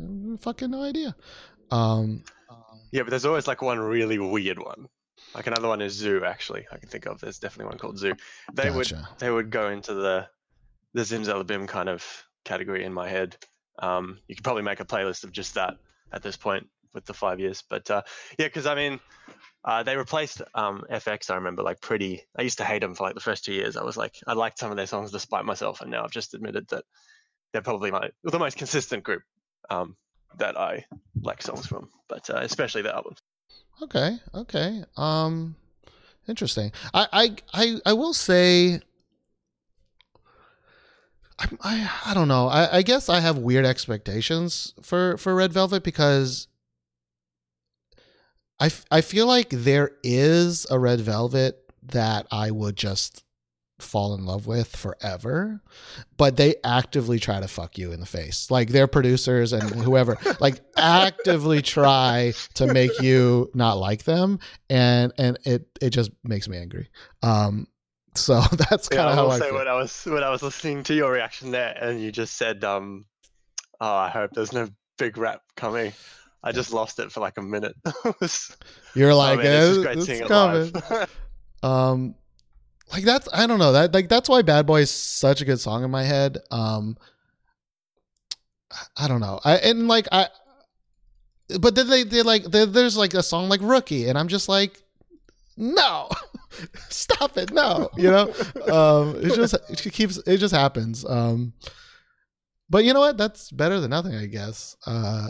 [0.00, 1.14] I fucking no idea.
[1.70, 2.22] Um,
[2.92, 4.86] Yeah, but there's always like one really weird one.
[5.34, 6.24] Like another one is Zoo.
[6.24, 7.20] Actually, I can think of.
[7.20, 8.14] There's definitely one called Zoo.
[8.52, 10.28] They would they would go into the
[10.94, 12.04] the Zimzalabim kind of
[12.44, 13.36] category in my head.
[13.78, 15.74] Um, you could probably make a playlist of just that
[16.12, 17.62] at this point with the five years.
[17.68, 18.02] But uh,
[18.38, 19.00] yeah, because I mean,
[19.64, 21.30] uh, they replaced um, f(x).
[21.30, 22.22] I remember like pretty.
[22.38, 23.76] I used to hate them for like the first two years.
[23.76, 26.34] I was like, I liked some of their songs despite myself, and now I've just
[26.34, 26.84] admitted that
[27.52, 29.22] they're probably my the most consistent group
[29.70, 29.96] um,
[30.38, 30.84] that I
[31.20, 31.88] like songs from.
[32.08, 33.18] But uh, especially the albums.
[33.82, 34.84] Okay, okay.
[34.96, 35.56] Um
[36.28, 36.70] interesting.
[36.92, 38.80] I I I, I will say
[41.38, 42.48] I, I I don't know.
[42.48, 46.48] I, I guess I have weird expectations for for Red Velvet because
[48.60, 53.24] I, f- I feel like there is a Red Velvet that I would just
[53.80, 55.60] fall in love with forever,
[56.16, 58.50] but they actively try to fuck you in the face.
[58.52, 64.38] Like their producers and whoever, like actively try to make you not like them,
[64.70, 66.88] and and it it just makes me angry.
[67.22, 67.66] Um,
[68.14, 68.40] so
[68.70, 69.58] that's kind Yeah, of I how I say feel.
[69.58, 72.64] when I was when I was listening to your reaction there, and you just said,
[72.64, 73.06] um,
[73.80, 75.92] "Oh, I hope there's no big rap coming."
[76.42, 77.74] I just lost it for like a minute.
[78.20, 78.56] Was-
[78.94, 80.72] You're oh, like, man, it's just "Eh, great it's seeing it live.
[81.62, 82.14] um
[82.92, 85.58] like that's i don't know that like that's why bad boy is such a good
[85.58, 86.96] song in my head um
[88.96, 90.28] i don't know i and like i
[91.60, 94.48] but then they they like there there's like a song like rookie and i'm just
[94.48, 94.82] like
[95.56, 96.08] no
[96.88, 97.90] stop it no.
[97.96, 98.34] You know?
[98.72, 101.04] Um it just it keeps it just happens.
[101.04, 101.52] Um
[102.70, 103.18] but you know what?
[103.18, 104.76] That's better than nothing i guess.
[104.86, 105.28] Uh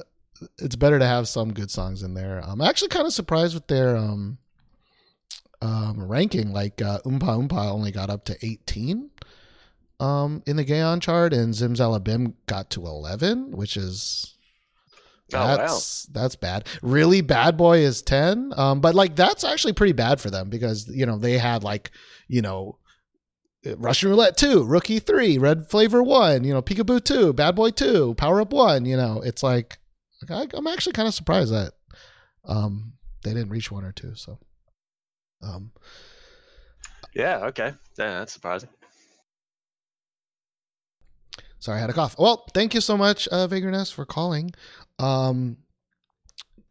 [0.58, 2.42] it's better to have some good songs in there.
[2.44, 4.38] I'm actually kind of surprised with their um
[5.64, 6.52] um, ranking.
[6.52, 9.10] Like uh, Umpah only got up to 18
[9.98, 14.33] um, in the Gaon chart, and Zimzalabim got to 11, which is
[15.34, 15.56] Oh, wow.
[15.56, 16.66] that's that's bad.
[16.82, 20.88] Really, Bad Boy is 10, um, but like that's actually pretty bad for them because
[20.88, 21.90] you know they had like
[22.28, 22.78] you know.
[23.78, 28.14] Russian Roulette 2, Rookie 3, Red Flavor 1, you know, Peekaboo 2, Bad Boy 2,
[28.16, 29.78] Power Up 1, you know, it's like,
[30.20, 31.72] like I, I'm actually kind of surprised that
[32.44, 34.14] um, they didn't reach one or two.
[34.14, 34.38] So,
[35.42, 35.72] um,
[37.14, 38.68] yeah, okay, yeah, that's surprising.
[41.64, 42.14] Sorry, I had a cough.
[42.18, 44.50] Well, thank you so much, uh, Vagrant for calling.
[44.98, 45.56] Um,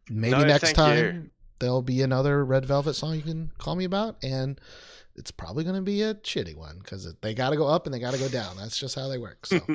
[0.08, 1.30] maybe No, next time you.
[1.58, 4.60] there'll be another Red Velvet song you can call me about, and
[5.16, 7.92] it's probably going to be a shitty one because they got to go up and
[7.92, 8.56] they got to go down.
[8.56, 9.44] That's just how they work.
[9.46, 9.56] So,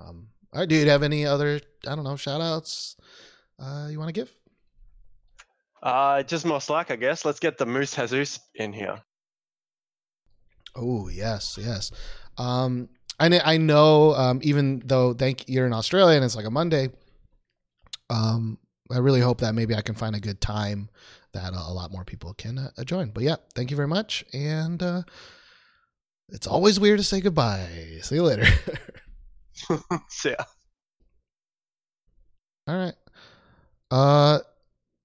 [0.00, 2.96] um, all right, do you have any other I don't know shout outs
[3.60, 4.34] uh, you want to give?
[5.82, 7.26] uh, just more slack, I guess.
[7.26, 9.02] Let's get the Moose Jesus in here.
[10.74, 11.92] Oh yes, yes.
[12.38, 12.88] Um,
[13.18, 14.14] I I know.
[14.14, 16.90] Um, even though thank you're in Australia and it's like a Monday.
[18.10, 18.58] Um,
[18.90, 20.90] I really hope that maybe I can find a good time
[21.32, 23.10] that a lot more people can uh, join.
[23.10, 25.02] But yeah, thank you very much, and uh,
[26.28, 27.66] it's always weird to say goodbye.
[28.02, 28.46] See you later.
[29.52, 29.80] so,
[30.24, 30.44] yeah.
[32.66, 32.94] All right.
[33.90, 34.38] Uh,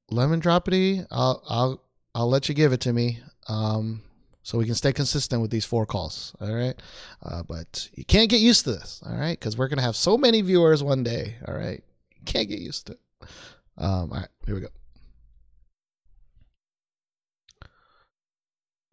[0.10, 1.05] lemon droppity.
[1.12, 1.84] I'll I'll
[2.16, 3.20] I'll let you give it to me.
[3.47, 4.01] Um,
[4.50, 6.36] so we can stay consistent with these four calls.
[6.41, 6.74] All right.
[7.22, 9.00] Uh, but you can't get used to this.
[9.06, 11.36] All right, because we're gonna have so many viewers one day.
[11.47, 11.84] All right.
[12.16, 13.00] You can't get used to it.
[13.78, 14.12] Um.
[14.12, 14.28] All right.
[14.47, 14.68] Here we go.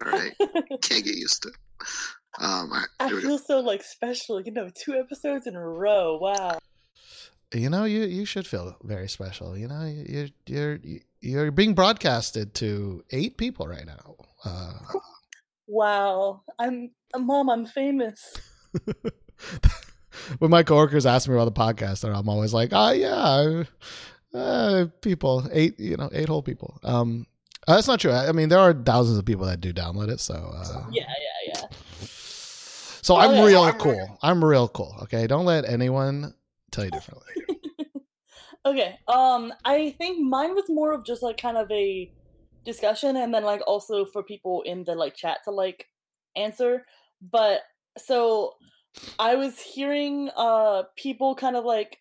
[0.05, 0.35] All right.
[0.83, 1.55] Can't get used to it.
[2.39, 2.71] Um.
[2.73, 2.89] All right.
[3.01, 3.29] I Here we go.
[3.29, 6.19] feel so like special, you know, two episodes in a row.
[6.19, 6.59] Wow.
[7.55, 10.79] you know you you should feel very special you know you're you're
[11.21, 14.73] you're being broadcasted to eight people right now uh
[15.67, 16.43] Wow.
[16.59, 18.35] I'm uh, mom, I'm famous.
[20.39, 23.63] when my coworkers ask me about the podcast, I'm always like, "Oh yeah,
[24.39, 27.27] uh, people eight, you know, eight whole people." Um,
[27.69, 28.11] uh, that's not true.
[28.13, 30.21] I I mean, there are thousands of people that do download it.
[30.21, 31.67] So, uh, Yeah, yeah, yeah.
[32.07, 33.45] so Oh, I'm yeah.
[33.45, 34.19] real cool.
[34.23, 34.97] I'm real cool.
[35.05, 36.35] Okay, don't let anyone
[36.71, 37.33] tell you differently.
[38.65, 38.99] Okay.
[39.07, 42.11] Um, I think mine was more of just like kind of a
[42.67, 45.87] discussion, and then like also for people in the like chat to like
[46.37, 46.85] answer.
[47.23, 47.61] But
[47.97, 48.55] so
[49.19, 52.01] I was hearing uh people kind of like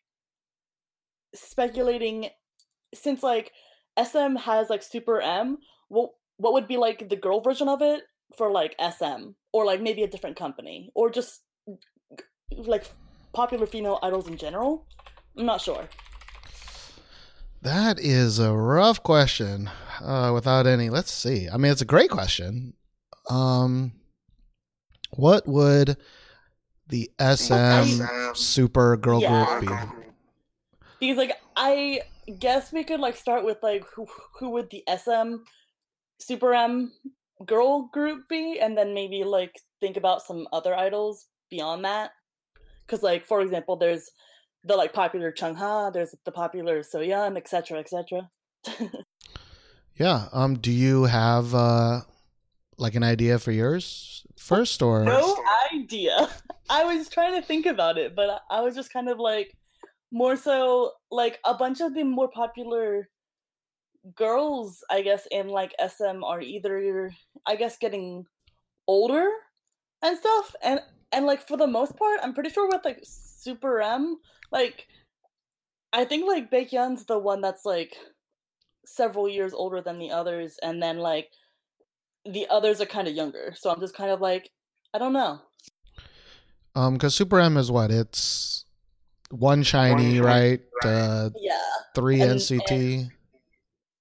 [1.34, 2.30] speculating
[2.94, 3.52] since like
[4.02, 8.04] SM has like Super M, what what would be like the girl version of it
[8.36, 11.42] for like SM or like maybe a different company or just
[12.52, 12.86] like
[13.34, 14.86] popular female idols in general?
[15.38, 15.88] I'm not sure.
[17.66, 19.72] That is a rough question.
[20.00, 21.50] Uh, without any, let's see.
[21.52, 22.76] I mean, it's a great question.
[23.28, 23.94] Um,
[25.12, 25.98] what would
[26.90, 28.04] the SM
[28.36, 29.60] super girl Yeah.
[29.60, 30.06] group be?
[31.00, 32.02] because like I
[32.40, 34.06] guess we could like start with like who
[34.40, 35.38] who would the SM
[36.20, 36.94] Super M
[37.46, 42.12] girl group be, and then maybe like think about some other idols beyond that.
[42.86, 44.12] Because like for example, there's
[44.66, 48.30] the like popular Chungha, there's the popular Soyeon, etc., etc.
[49.98, 50.28] Yeah.
[50.34, 50.56] Um.
[50.58, 52.02] Do you have uh,
[52.78, 55.38] like an idea for yours first, or No
[55.74, 56.30] idea.
[56.70, 59.56] I was trying to think about it, but I I was just kind of like
[60.12, 63.08] more so like a bunch of the more popular
[64.16, 67.12] girls, I guess, in like SM are either
[67.46, 68.26] I guess getting
[68.88, 69.30] older
[70.02, 70.56] and stuff.
[70.62, 70.82] And
[71.14, 74.18] and like for the most part, I'm pretty sure with like Super M,
[74.52, 74.88] like
[75.94, 77.96] I think like Baekhyun's the one that's like
[78.86, 81.30] several years older than the others, and then like
[82.26, 83.54] the others are kind of younger.
[83.56, 84.50] So I'm just kind of like,
[84.94, 85.40] I don't know.
[86.76, 87.92] um, because Super M is what?
[87.92, 88.66] It's
[89.32, 90.24] one SHINee, SHINee.
[90.24, 90.62] right?
[90.84, 91.60] Uh, Yeah.
[91.96, 93.10] three And- NCT,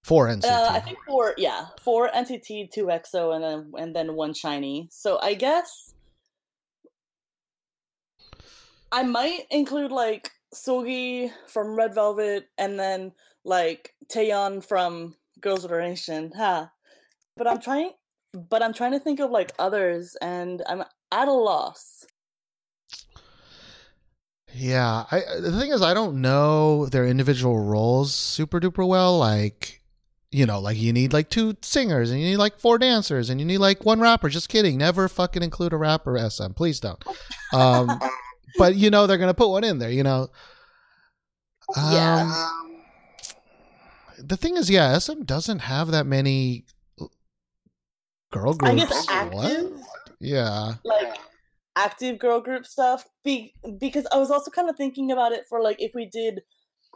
[0.03, 0.51] four NCT.
[0.51, 4.89] Uh, I think four, yeah, four NCT, two EXO, and then and then one SHINee.
[4.93, 5.94] So I guess
[8.95, 13.11] I might include like Seulgi from Red Velvet, and then
[13.45, 16.31] like Taeyeon from Girls' Generation.
[16.37, 16.71] Ha!
[17.37, 17.91] But I'm trying,
[18.33, 22.07] but I'm trying to think of like others, and I'm at a loss.
[24.53, 29.19] Yeah, I the thing is I don't know their individual roles super duper well.
[29.19, 29.83] Like,
[30.31, 33.41] you know, like you need like two singers and you need like four dancers and
[33.41, 34.29] you need like one rapper.
[34.29, 34.79] Just kidding.
[34.79, 36.53] Never fucking include a rapper SM.
[36.53, 37.03] Please don't.
[37.53, 37.99] Um
[38.59, 40.29] but you know they're gonna put one in there, you know.
[41.77, 42.51] Um, Yeah.
[44.19, 46.65] The thing is, yeah, SM doesn't have that many
[48.33, 48.85] girl I groups.
[48.91, 49.71] guess active.
[49.73, 49.81] What?
[50.21, 50.75] Yeah.
[50.85, 51.17] like
[51.77, 55.61] active girl group stuff be- because i was also kind of thinking about it for
[55.61, 56.41] like if we did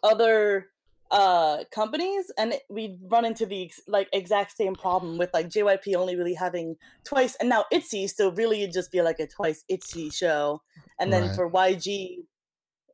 [0.05, 0.67] other
[1.11, 5.95] uh companies and we run into the ex- like exact same problem with like jyp
[5.97, 9.65] only really having twice and now itzy so really it'd just be like a twice
[9.69, 10.61] itzy show
[11.01, 11.35] and then Right.
[11.35, 12.17] for yg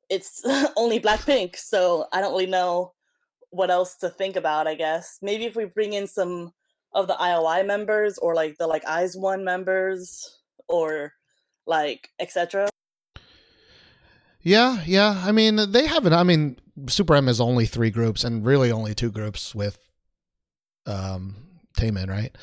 [0.08, 0.42] it's
[0.76, 2.92] only blackpink so i don't really know
[3.50, 6.52] what else to think about i guess maybe if we bring in some
[6.92, 10.38] of the ioi members or like the like IZ*ONE members
[10.68, 11.12] or
[11.66, 12.68] like etc
[14.42, 15.22] Yeah, yeah.
[15.24, 16.12] I mean, they haven't.
[16.12, 16.56] I mean,
[16.88, 19.78] Super M is only three groups, and really only two groups with
[20.86, 21.36] um
[21.78, 22.36] Taemin, right?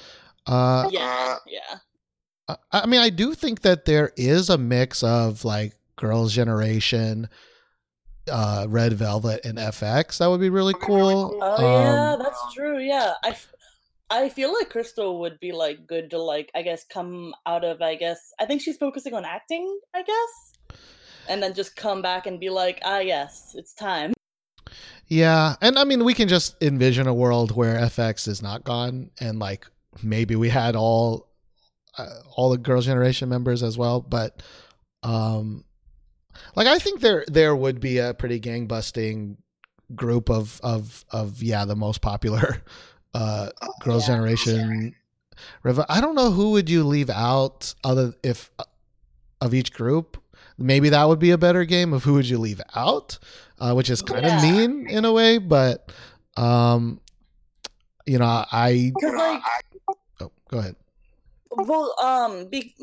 [0.48, 1.78] Uh, yeah yeah
[2.48, 7.30] I- I mean, I do think that there is a mix of like Girls' Generation,
[8.30, 10.18] uh, Red Velvet, and f(x).
[10.18, 11.38] That would be really cool.
[11.42, 13.54] oh yeah Um, that's true yeah i f-
[14.10, 17.82] i feel like Krystal would be like good to like i guess come out of
[17.82, 20.78] i guess i think she's focusing on acting i guess
[21.30, 24.12] and then just come back and be like ah yes it's time
[25.12, 29.12] Yeah, and I mean, we can just envision a world where f(x) is not gone,
[29.20, 29.68] and like
[30.02, 31.28] maybe we had all
[31.98, 34.00] uh, all the Girls' Generation members as well.
[34.00, 34.42] But
[35.04, 35.66] um,
[36.56, 39.36] like I think there there would be a pretty gang busting
[39.94, 42.64] group of of of yeah the most popular
[43.14, 43.50] uh
[43.82, 44.16] Girls' Yeah.
[44.16, 44.96] Generation.
[45.64, 48.50] Rev- I don't know who would you leave out other if
[49.42, 50.21] of each group.
[50.58, 53.18] Maybe that would be a better game of who would you leave out,
[53.60, 54.42] uh, which is kind of Yeah.
[54.42, 55.92] mean in a way, but
[56.38, 57.00] um,
[58.06, 59.42] you know, I because like
[60.20, 60.76] oh, go ahead.
[61.52, 62.74] well um be,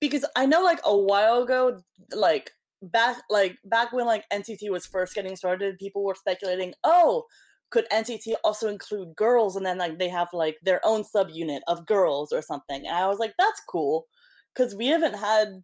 [0.00, 1.80] because i know like a while ago
[2.12, 2.50] like
[2.82, 7.24] back like back when like nct was first getting started people were speculating oh
[7.70, 11.86] could nct also include girls and then like they have like their own subunit of
[11.86, 14.06] girls or something and i was like that's cool
[14.54, 15.62] because we haven't had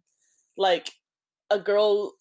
[0.57, 0.89] like
[1.53, 2.13] a girl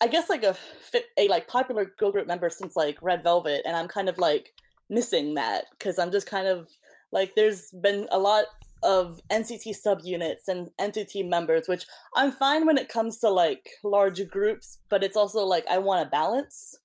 [0.00, 3.62] I guess like a fit a like popular girl group member since like Red Velvet
[3.64, 4.52] and I'm kind of like
[4.90, 6.68] missing that cuz I'm just kind of
[7.12, 8.46] like there's been a lot
[8.82, 11.86] of NCT subunits and NCT members which
[12.16, 16.06] I'm fine when it comes to like large groups but it's also like I want
[16.06, 16.78] a balance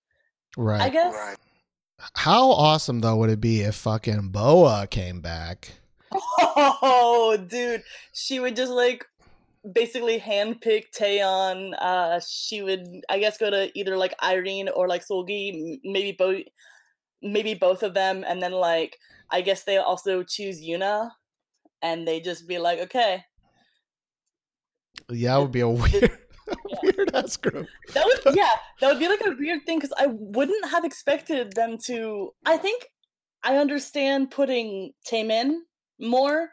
[0.56, 0.82] Right.
[0.82, 1.38] I guess Right.
[2.14, 5.72] How awesome though would it be if fucking BoA came back?
[6.40, 7.84] Oh, dude,
[8.14, 9.06] she would just like
[9.74, 11.74] basically handpick Taeyeon.
[11.80, 16.44] Uh, she would, I guess, go to either like Irene or like Seulgi, maybe both,
[17.22, 18.98] maybe both of them, and then like
[19.32, 21.12] I guess they also choose Yoona,
[21.82, 23.24] and they just be like, okay,
[25.10, 26.18] Yeah, it would be a weird,
[26.84, 27.68] weird ass group.
[27.94, 28.50] that would yeah,
[28.80, 32.32] that would be like a weird thing because I wouldn't have expected them to.
[32.46, 32.86] I think
[33.44, 35.60] I understand putting Taemin
[36.00, 36.50] more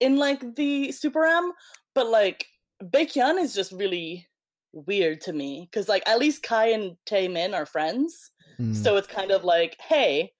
[0.00, 1.52] in like the Super M,
[1.94, 2.46] but like
[2.82, 4.26] Baekhyun is just really
[4.72, 8.76] weird to me because like at least Kai and Taemin are friends, Mm.
[8.76, 10.32] so it's kind of like hey,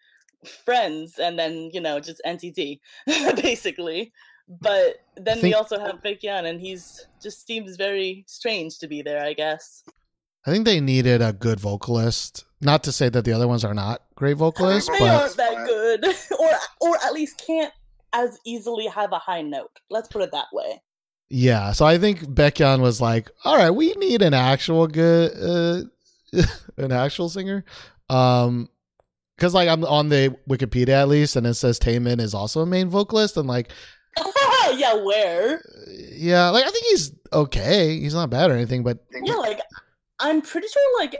[0.64, 2.80] friends, and then you know just NCT
[3.42, 4.12] basically.
[4.60, 9.22] But then we also have Baekhyun, and he's just seems very strange to be there.
[9.24, 9.84] I guess.
[10.46, 12.44] I think they needed a good vocalist.
[12.60, 15.66] Not to say that the other ones are not great vocalists, they but aren't that
[15.66, 16.04] good,
[16.40, 17.72] or or at least can't
[18.12, 19.70] as easily have a high note.
[19.88, 20.82] Let's put it that way.
[21.30, 21.72] Yeah.
[21.72, 26.42] So I think Baekhyun was like, "All right, we need an actual good, uh,
[26.76, 27.64] an actual singer."
[28.08, 28.68] Um,
[29.36, 32.66] because like I'm on the Wikipedia at least, and it says Taemin is also a
[32.66, 33.70] main vocalist, and like,
[34.74, 35.62] yeah, where?
[35.88, 37.98] yeah, like I think he's okay.
[37.98, 39.60] He's not bad or anything, but Yeah, like
[40.18, 41.16] I'm pretty sure like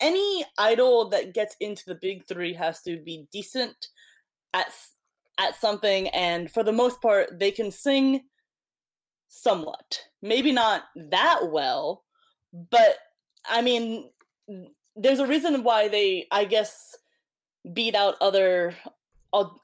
[0.00, 3.88] any idol that gets into the big three has to be decent
[4.54, 4.72] at
[5.38, 8.22] at something, and for the most part, they can sing
[9.28, 10.00] somewhat.
[10.22, 12.04] Maybe not that well,
[12.52, 12.96] but
[13.48, 14.10] I mean,
[14.96, 16.96] there's a reason why they, I guess,
[17.72, 18.74] beat out other,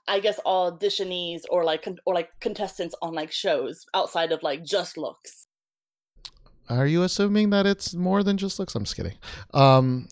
[0.09, 4.97] I guess, auditionees or like or like contestants on like shows outside of like just
[4.97, 5.47] looks.
[6.69, 8.75] Are you assuming that it's more than just looks?
[8.75, 9.17] I'm just kidding.
[9.53, 10.09] Um,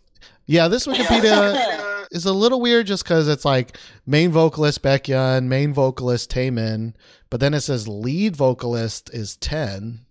[0.46, 5.72] yeah, this Wikipedia is a little weird just because it's like main vocalist Baekhyun, main
[5.72, 6.94] vocalist Taemin,
[7.30, 10.06] but then it says lead vocalist is Ten,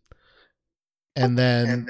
[1.15, 1.87] and then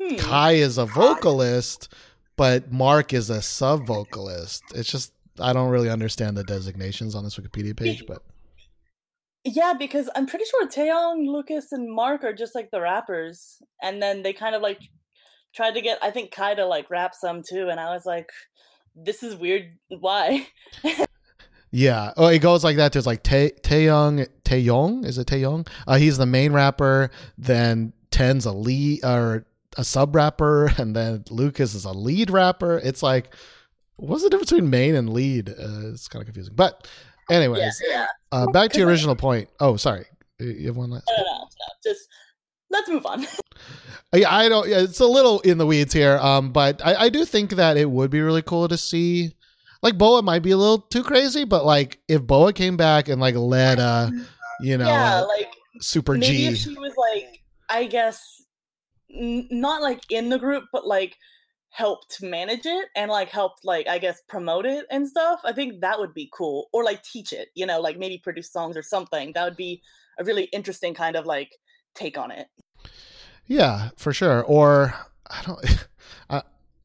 [0.00, 0.16] Hmm.
[0.16, 1.92] Kai is a vocalist,
[2.36, 4.62] but Mark is a sub vocalist.
[4.74, 8.22] It's just I don't really understand the designations on this Wikipedia page, but
[9.44, 14.00] Yeah, because I'm pretty sure Taeyong, Lucas, and Mark are just like the rappers, and
[14.02, 14.80] then they kind of like
[15.54, 18.30] tried to get I think Kai to like rap some too, and I was like,
[19.04, 19.72] this is weird.
[19.88, 20.46] Why?
[21.70, 22.12] Yeah.
[22.16, 22.92] Oh, it goes like that.
[22.92, 24.26] There's like Tae Taeyong.
[24.44, 25.68] Taeyong is it Taeyong?
[25.86, 27.10] Uh, he's the main rapper.
[27.36, 29.44] Then Ten's a lead or
[29.76, 32.78] a sub rapper, and then Lucas is a lead rapper.
[32.82, 33.34] It's like,
[33.96, 35.50] what's the difference between main and lead?
[35.50, 36.54] Uh, it's kind of confusing.
[36.56, 36.88] But,
[37.30, 39.50] anyways, yeah, uh, back to your original point.
[39.60, 40.06] Oh, sorry.
[40.38, 41.04] You have one last.
[41.06, 41.46] no, no, no, no,
[41.84, 42.08] just
[42.70, 43.26] let's move on.
[44.14, 44.66] Yeah, I don't.
[44.68, 46.16] Yeah, it's a little in the weeds here.
[46.16, 49.32] Um, but I, I do think that it would be really cool to see.
[49.82, 53.20] Like BoA might be a little too crazy, but like if BoA came back and
[53.20, 54.10] like led a,
[54.60, 56.46] you know, yeah, like super maybe G.
[56.46, 58.42] if she was like, I guess,
[59.14, 61.16] n- not like in the group, but like
[61.70, 65.40] helped manage it and like helped like I guess promote it and stuff.
[65.44, 67.50] I think that would be cool, or like teach it.
[67.54, 69.32] You know, like maybe produce songs or something.
[69.34, 69.82] That would be
[70.18, 71.52] a really interesting kind of like
[71.98, 72.46] take on it.
[73.46, 74.42] Yeah, for sure.
[74.42, 74.94] Or
[75.28, 75.86] I don't.
[76.30, 76.42] I,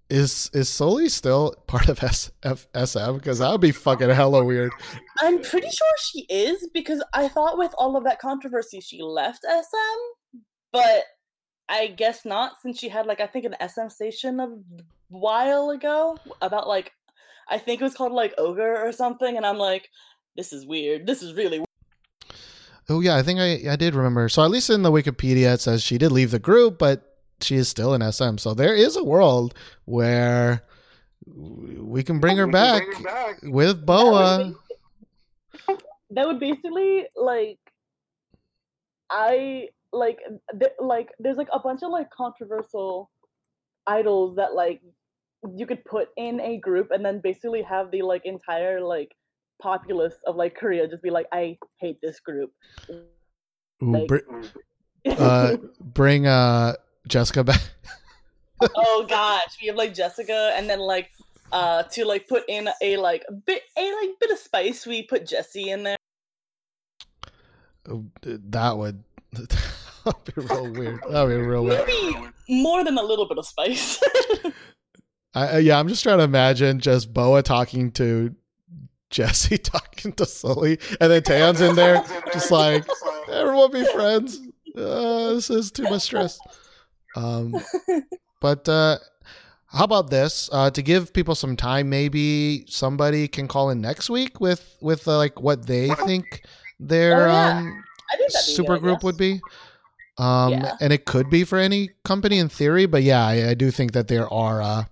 [0.09, 3.13] is is Sulli still part of S, F, SM?
[3.15, 4.71] Because that would be fucking hella weird.
[5.21, 9.43] I'm pretty sure she is because I thought with all of that controversy she left
[9.43, 10.37] SM,
[10.71, 11.03] but
[11.69, 14.55] I guess not since she had like I think an SM station a
[15.09, 16.91] while ago about like
[17.49, 19.89] I think it was called like Ogre or something, and I'm like,
[20.35, 21.07] this is weird.
[21.07, 21.67] This is really weird.
[22.89, 24.29] Oh yeah, I think I I did remember.
[24.29, 27.55] So at least in the Wikipedia it says she did leave the group, but she
[27.55, 28.37] is still in SM.
[28.37, 29.53] So there is a world
[29.85, 30.63] where
[31.25, 32.83] we can bring her back
[33.43, 34.53] with BoA.
[36.15, 37.57] That would basically like
[39.09, 40.19] I like
[40.51, 43.09] th- like there's like a bunch of like controversial
[43.87, 44.81] idols that like
[45.55, 49.15] you could put in a group and then basically have the like entire like
[49.61, 52.51] populace of like Korea just be like I hate this group.
[52.89, 53.01] Ooh,
[53.81, 54.41] Like- br-
[55.05, 56.73] uh, bring uh
[57.07, 57.61] Jessica back.
[58.61, 61.09] oh gosh, we have like Jessica and then like
[61.51, 65.27] uh to like put in a like bit a like bit of spice we put
[65.27, 65.97] Jesse in there.
[68.25, 69.03] that would
[70.05, 70.99] That'd be real weird.
[71.09, 71.87] That'd be real weird.
[71.87, 74.01] Maybe more than a little bit of spice.
[75.33, 78.35] I, uh, yeah, I'm just trying to imagine just BoA talking to
[79.13, 82.03] Jesse, talking to Sulli, and then Tan's in there,
[82.33, 82.83] just like
[83.31, 84.39] everyone be friends.
[84.75, 86.39] Uh, this is too much stress.
[87.15, 87.55] Um,
[88.41, 88.97] but uh,
[89.67, 90.49] how about this?
[90.51, 95.07] Uh, to give people some time, maybe somebody can call in next week with with
[95.07, 96.43] uh, like what they think
[96.79, 97.57] their Oh, yeah.
[97.59, 99.03] um, I that'd be super group yes.
[99.03, 99.39] would be.
[100.17, 100.75] Um, Yeah.
[100.81, 103.93] and it could be for any company in theory, but yeah, I, I do think
[103.93, 104.83] that there are uh,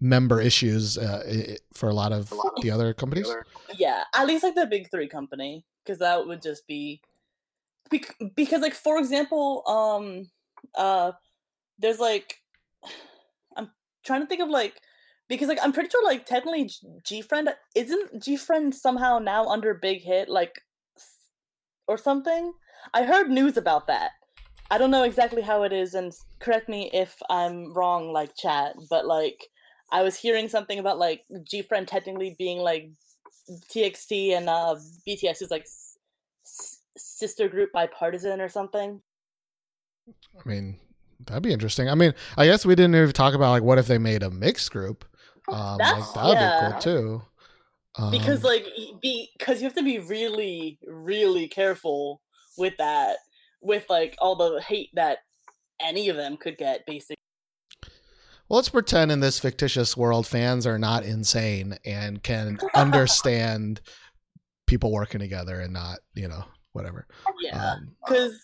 [0.00, 2.32] member issues uh, for a lot of
[2.62, 3.28] the other companies.
[3.76, 7.00] Yeah, at least like the big three company, because that would just be
[7.90, 10.30] because like for example, um,
[10.74, 11.12] uh,
[11.78, 12.40] there's like
[13.56, 13.70] I'm
[14.04, 14.80] trying to think of like
[15.28, 16.70] because like I'm pretty sure like technically
[17.02, 20.60] GFRIEND isn't GFRIEND somehow now under Big Hit like
[21.88, 22.52] or something.
[22.94, 24.10] I heard news about that.
[24.70, 28.74] I don't know exactly how it is, and correct me if I'm wrong, like chat.
[28.90, 29.48] But like,
[29.90, 32.90] I was hearing something about like GFRIEND technically being like
[33.70, 34.76] TXT and uh,
[35.06, 35.96] BTS is like s-
[36.44, 39.00] s- sister group bipartisan or something.
[40.08, 40.78] I mean,
[41.24, 41.88] that'd be interesting.
[41.88, 44.30] I mean, I guess we didn't even talk about like what if they made a
[44.30, 45.04] mixed group.
[45.48, 47.22] Um, like that'd be cool too.
[47.98, 48.66] Um, because like
[49.02, 52.20] because you have to be really really careful
[52.58, 53.16] with that
[53.62, 55.18] with like all the hate that
[55.80, 57.16] any of them could get basically
[58.48, 63.80] well, let's pretend in this fictitious world, fans are not insane and can understand
[64.66, 67.06] people working together and not, you know, whatever.
[67.42, 68.38] yeah Um, because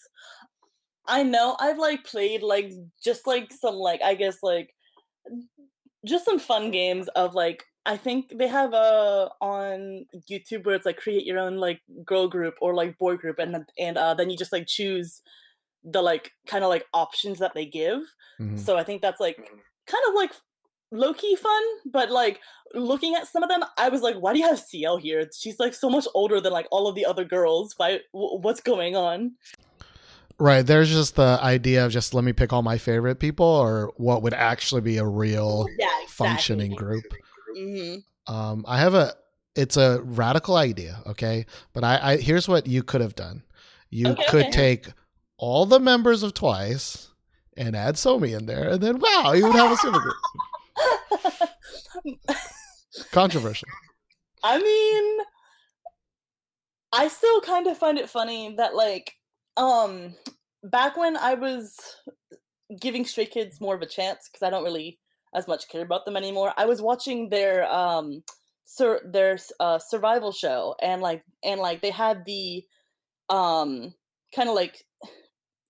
[1.08, 2.70] i know i've like played like
[3.04, 4.72] just like some like i guess like
[6.06, 10.86] just some fun games of like i think they have a on youtube where it's
[10.86, 14.14] like create your own like girl group or like boy group and then- and uh
[14.14, 15.20] then you just like choose
[15.84, 18.00] the like kind of like options that they give
[18.40, 18.58] mhm.
[18.58, 19.50] So I think that's like
[19.86, 20.32] kind of like
[20.90, 22.40] low key fun, but like
[22.74, 25.28] looking at some of them, I was like, why do you have CL here?
[25.36, 27.74] She's like so much older than like all of the other girls.
[27.76, 28.00] Why?
[28.12, 29.32] W- what's going on?
[30.38, 30.62] Right.
[30.66, 34.22] There's just the idea of just let me pick all my favorite people or what
[34.22, 37.04] would actually be a real Yeah, functioning group.
[37.54, 37.96] hmm
[38.26, 39.14] Um, I have a,
[39.54, 41.00] it's a radical idea.
[41.06, 41.46] Okay.
[41.72, 43.42] But I, I here's what you could have done.
[43.90, 44.50] You Okay, could okay.
[44.50, 44.86] take
[45.36, 47.11] all the members of Twice
[47.56, 48.70] and add Somi in there.
[48.70, 50.16] And then, wow, you would have a super group.
[53.12, 53.68] Controversial.
[54.42, 55.18] I mean,
[56.92, 59.14] I still kind of find it funny that like,
[59.56, 60.14] um,
[60.62, 61.76] back when I was
[62.80, 64.98] giving Stray Kids more of a chance because I don't really
[65.34, 66.52] as much care about them anymore.
[66.56, 68.22] I was watching their um,
[68.64, 72.64] sur- their uh survival show and like and like they had the
[73.28, 73.94] um
[74.34, 74.84] kind of like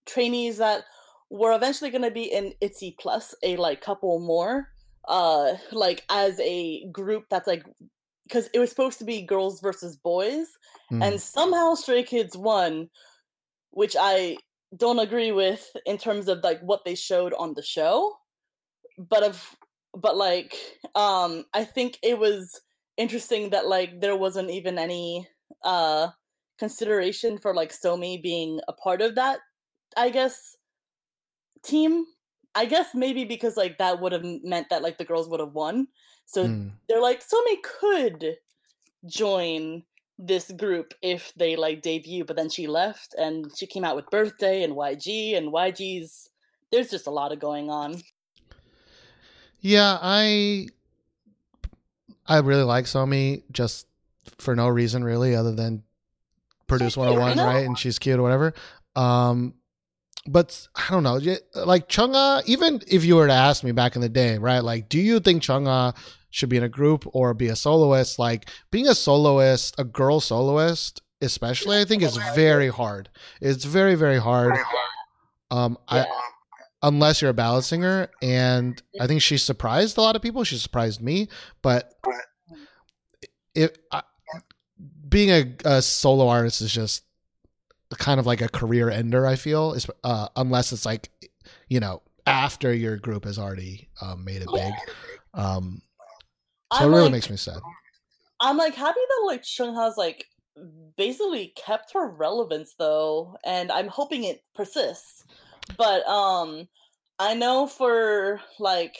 [0.06, 0.84] trainees that
[1.32, 4.68] were eventually going to be in ITZY Plus a like couple more
[5.08, 7.64] uh like as a group that's like
[8.28, 10.46] because it was supposed to be girls versus boys
[10.92, 11.02] Mm.
[11.02, 12.90] and somehow stray kids won
[13.70, 14.36] which i
[14.76, 18.14] don't agree with in terms of like what they showed on the show
[18.98, 19.56] but of
[19.94, 20.54] but like
[20.94, 22.60] um i think it was
[22.98, 25.26] interesting that like there wasn't even any
[25.64, 26.08] uh
[26.58, 29.38] consideration for like somi being a part of that
[29.96, 30.56] i guess
[31.62, 32.04] team
[32.54, 35.52] i guess maybe because like that would have meant that like the girls would have
[35.52, 35.86] won
[36.26, 36.70] so Mm.
[36.88, 38.36] they're like Somi could
[39.06, 39.82] join
[40.18, 44.08] this group if they like debut, but then she left and she came out with
[44.10, 46.30] birthday and YG and YG's
[46.70, 48.00] there's just a lot of going on.
[49.60, 50.68] Yeah, I
[52.26, 53.86] I really like Somi just
[54.38, 55.82] for no reason really other than
[56.68, 58.54] produce 101 right and she's cute or whatever.
[58.94, 59.54] Um
[60.26, 61.20] but I don't know,
[61.54, 64.60] like Chungha even if you were to ask me back in the day, right?
[64.60, 65.96] Like do you think Chungha
[66.30, 68.18] should be in a group or be a soloist?
[68.18, 73.08] Like being a soloist, a girl soloist especially I think is very hard.
[73.40, 74.58] It's very very hard.
[75.50, 76.06] Um I
[76.82, 80.58] unless you're a ballad singer and i think she surprised a lot of people she
[80.58, 81.28] surprised me
[81.62, 81.94] but
[83.54, 84.02] if I,
[85.08, 87.04] being a, a solo artist is just
[87.98, 91.10] kind of like a career ender i feel is- uh, unless it's like
[91.68, 94.72] you know after your group has already um, made it big.
[95.34, 95.82] um,
[96.72, 97.60] so I'm it really like, makes me sad.
[98.40, 100.26] I'm like happy that like Chung has like
[100.96, 105.24] basically kept her relevance though, and I'm hoping it persists.
[105.76, 106.68] But um
[107.18, 108.96] I know for like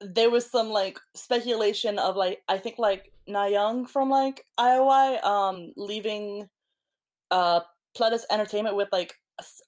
[0.00, 5.22] there was some like speculation of like I think like Na Young from like IOI
[5.24, 6.48] um leaving
[7.32, 7.60] uh
[7.98, 9.14] Pledis Entertainment with like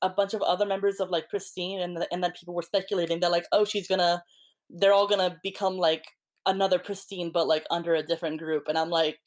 [0.03, 3.21] a bunch of other members of like Pristine, and th- and then people were speculating
[3.21, 4.23] that like, oh, she's gonna,
[4.71, 6.05] they're all gonna become like
[6.47, 9.19] another Pristine, but like under a different group, and I'm like,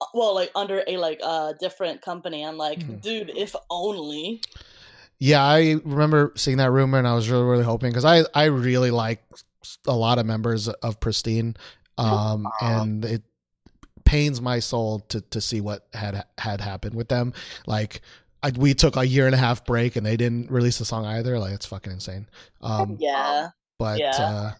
[0.00, 2.44] uh, well, like under a like uh different company.
[2.44, 3.02] I'm like, Mhm.
[3.02, 4.40] dude, if only.
[5.18, 8.46] Yeah, I remember seeing that rumor, and I was really, really hoping because I, I
[8.46, 9.22] really like
[9.86, 11.54] a lot of members of Pristine,
[11.96, 13.22] um, and it
[14.12, 17.32] pains my soul to to see what had had happened with them.
[17.66, 18.02] Like,
[18.42, 21.06] I, we took a year and a half break, and they didn't release a song
[21.06, 21.38] either.
[21.38, 22.28] Like, it's fucking insane.
[22.60, 23.48] Um, Yeah.
[23.78, 24.10] but Yeah.
[24.20, 24.50] uh,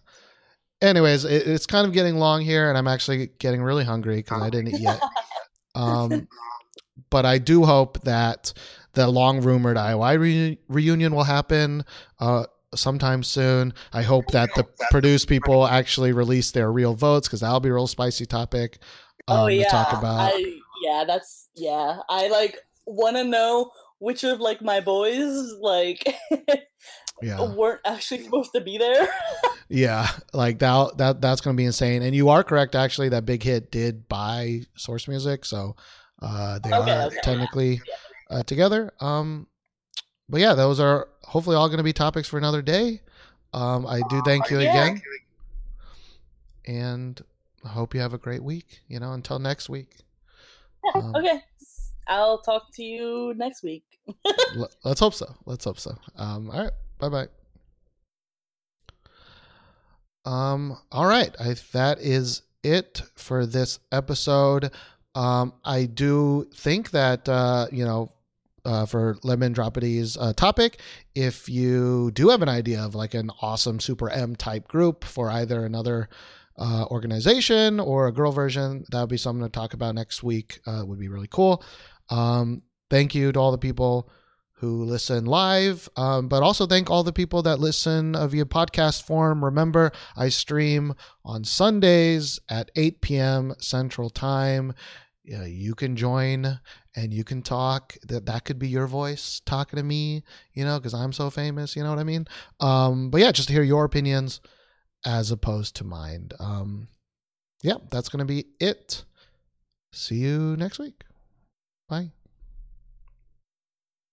[0.81, 4.41] anyways, it, it's kind of getting long here, and I'm actually getting really hungry because
[4.41, 4.99] I didn't eat yet.
[5.75, 6.27] Um,
[7.09, 8.53] but I do hope that
[8.93, 11.83] the long rumored IOI re- reunion will happen
[12.19, 13.73] uh, sometime soon.
[13.91, 17.73] I hope that the produced people actually release their real votes because that'll be a
[17.73, 18.77] real spicy topic
[19.27, 19.63] um, oh yeah.
[19.63, 20.33] to talk about.
[20.33, 21.99] I yeah, that's yeah.
[22.09, 26.13] I like want to know which of like my boys like
[27.21, 29.07] yeah, weren't actually supposed to be there.
[29.69, 30.97] yeah, like that.
[30.97, 32.01] That that's going to be insane.
[32.01, 33.09] And you are correct, actually.
[33.09, 35.75] That big hit did buy Source Music, so
[36.21, 37.17] uh, they Okay, are okay.
[37.23, 37.81] technically
[38.29, 38.93] uh, together.
[38.99, 39.47] Um,
[40.29, 43.01] but yeah, those are hopefully all going to be topics for another day.
[43.53, 44.69] Um, I do thank you Yeah.
[44.69, 45.01] again,
[46.65, 47.21] and
[47.65, 48.81] I hope you have a great week.
[48.87, 49.95] You know, until next week.
[50.93, 51.41] Um, okay.
[52.07, 53.85] I'll talk to you next week.
[54.57, 55.33] L- let's hope so.
[55.45, 55.97] Let's hope so.
[56.15, 56.73] Um, all right.
[56.99, 57.27] Bye bye.
[60.25, 61.35] Um, all right.
[61.39, 64.71] I, that is it for this episode.
[65.15, 68.11] Um, I do think that, uh, you know,
[68.65, 70.79] uh, for Lemon Droppity's uh, topic,
[71.15, 75.29] if you do have an idea of like an awesome Super M type group for
[75.29, 76.07] either another
[76.57, 80.59] uh, organization or a girl version, that would be something to talk about next week.
[80.65, 81.63] Uh, would be really cool.
[82.09, 84.09] Um, thank you to all the people
[84.57, 89.43] who listen live, um, but also thank all the people that listen via podcast form.
[89.43, 90.93] Remember, I stream
[91.25, 93.53] on Sundays at 8 p.m.
[93.59, 94.73] Central Time.
[95.25, 96.59] Yeah, you can join
[96.95, 97.95] and you can talk.
[98.07, 100.23] That that could be your voice talking to me,
[100.53, 101.75] you know, because I'm so famous.
[101.75, 102.25] You know what I mean?
[102.59, 104.39] Um, but yeah, just to hear your opinions
[105.05, 106.33] as opposed to mind.
[106.39, 106.87] Um,
[107.61, 109.03] yeah, that's gonna be it.
[109.91, 111.03] See you next week.
[111.87, 112.11] Bye.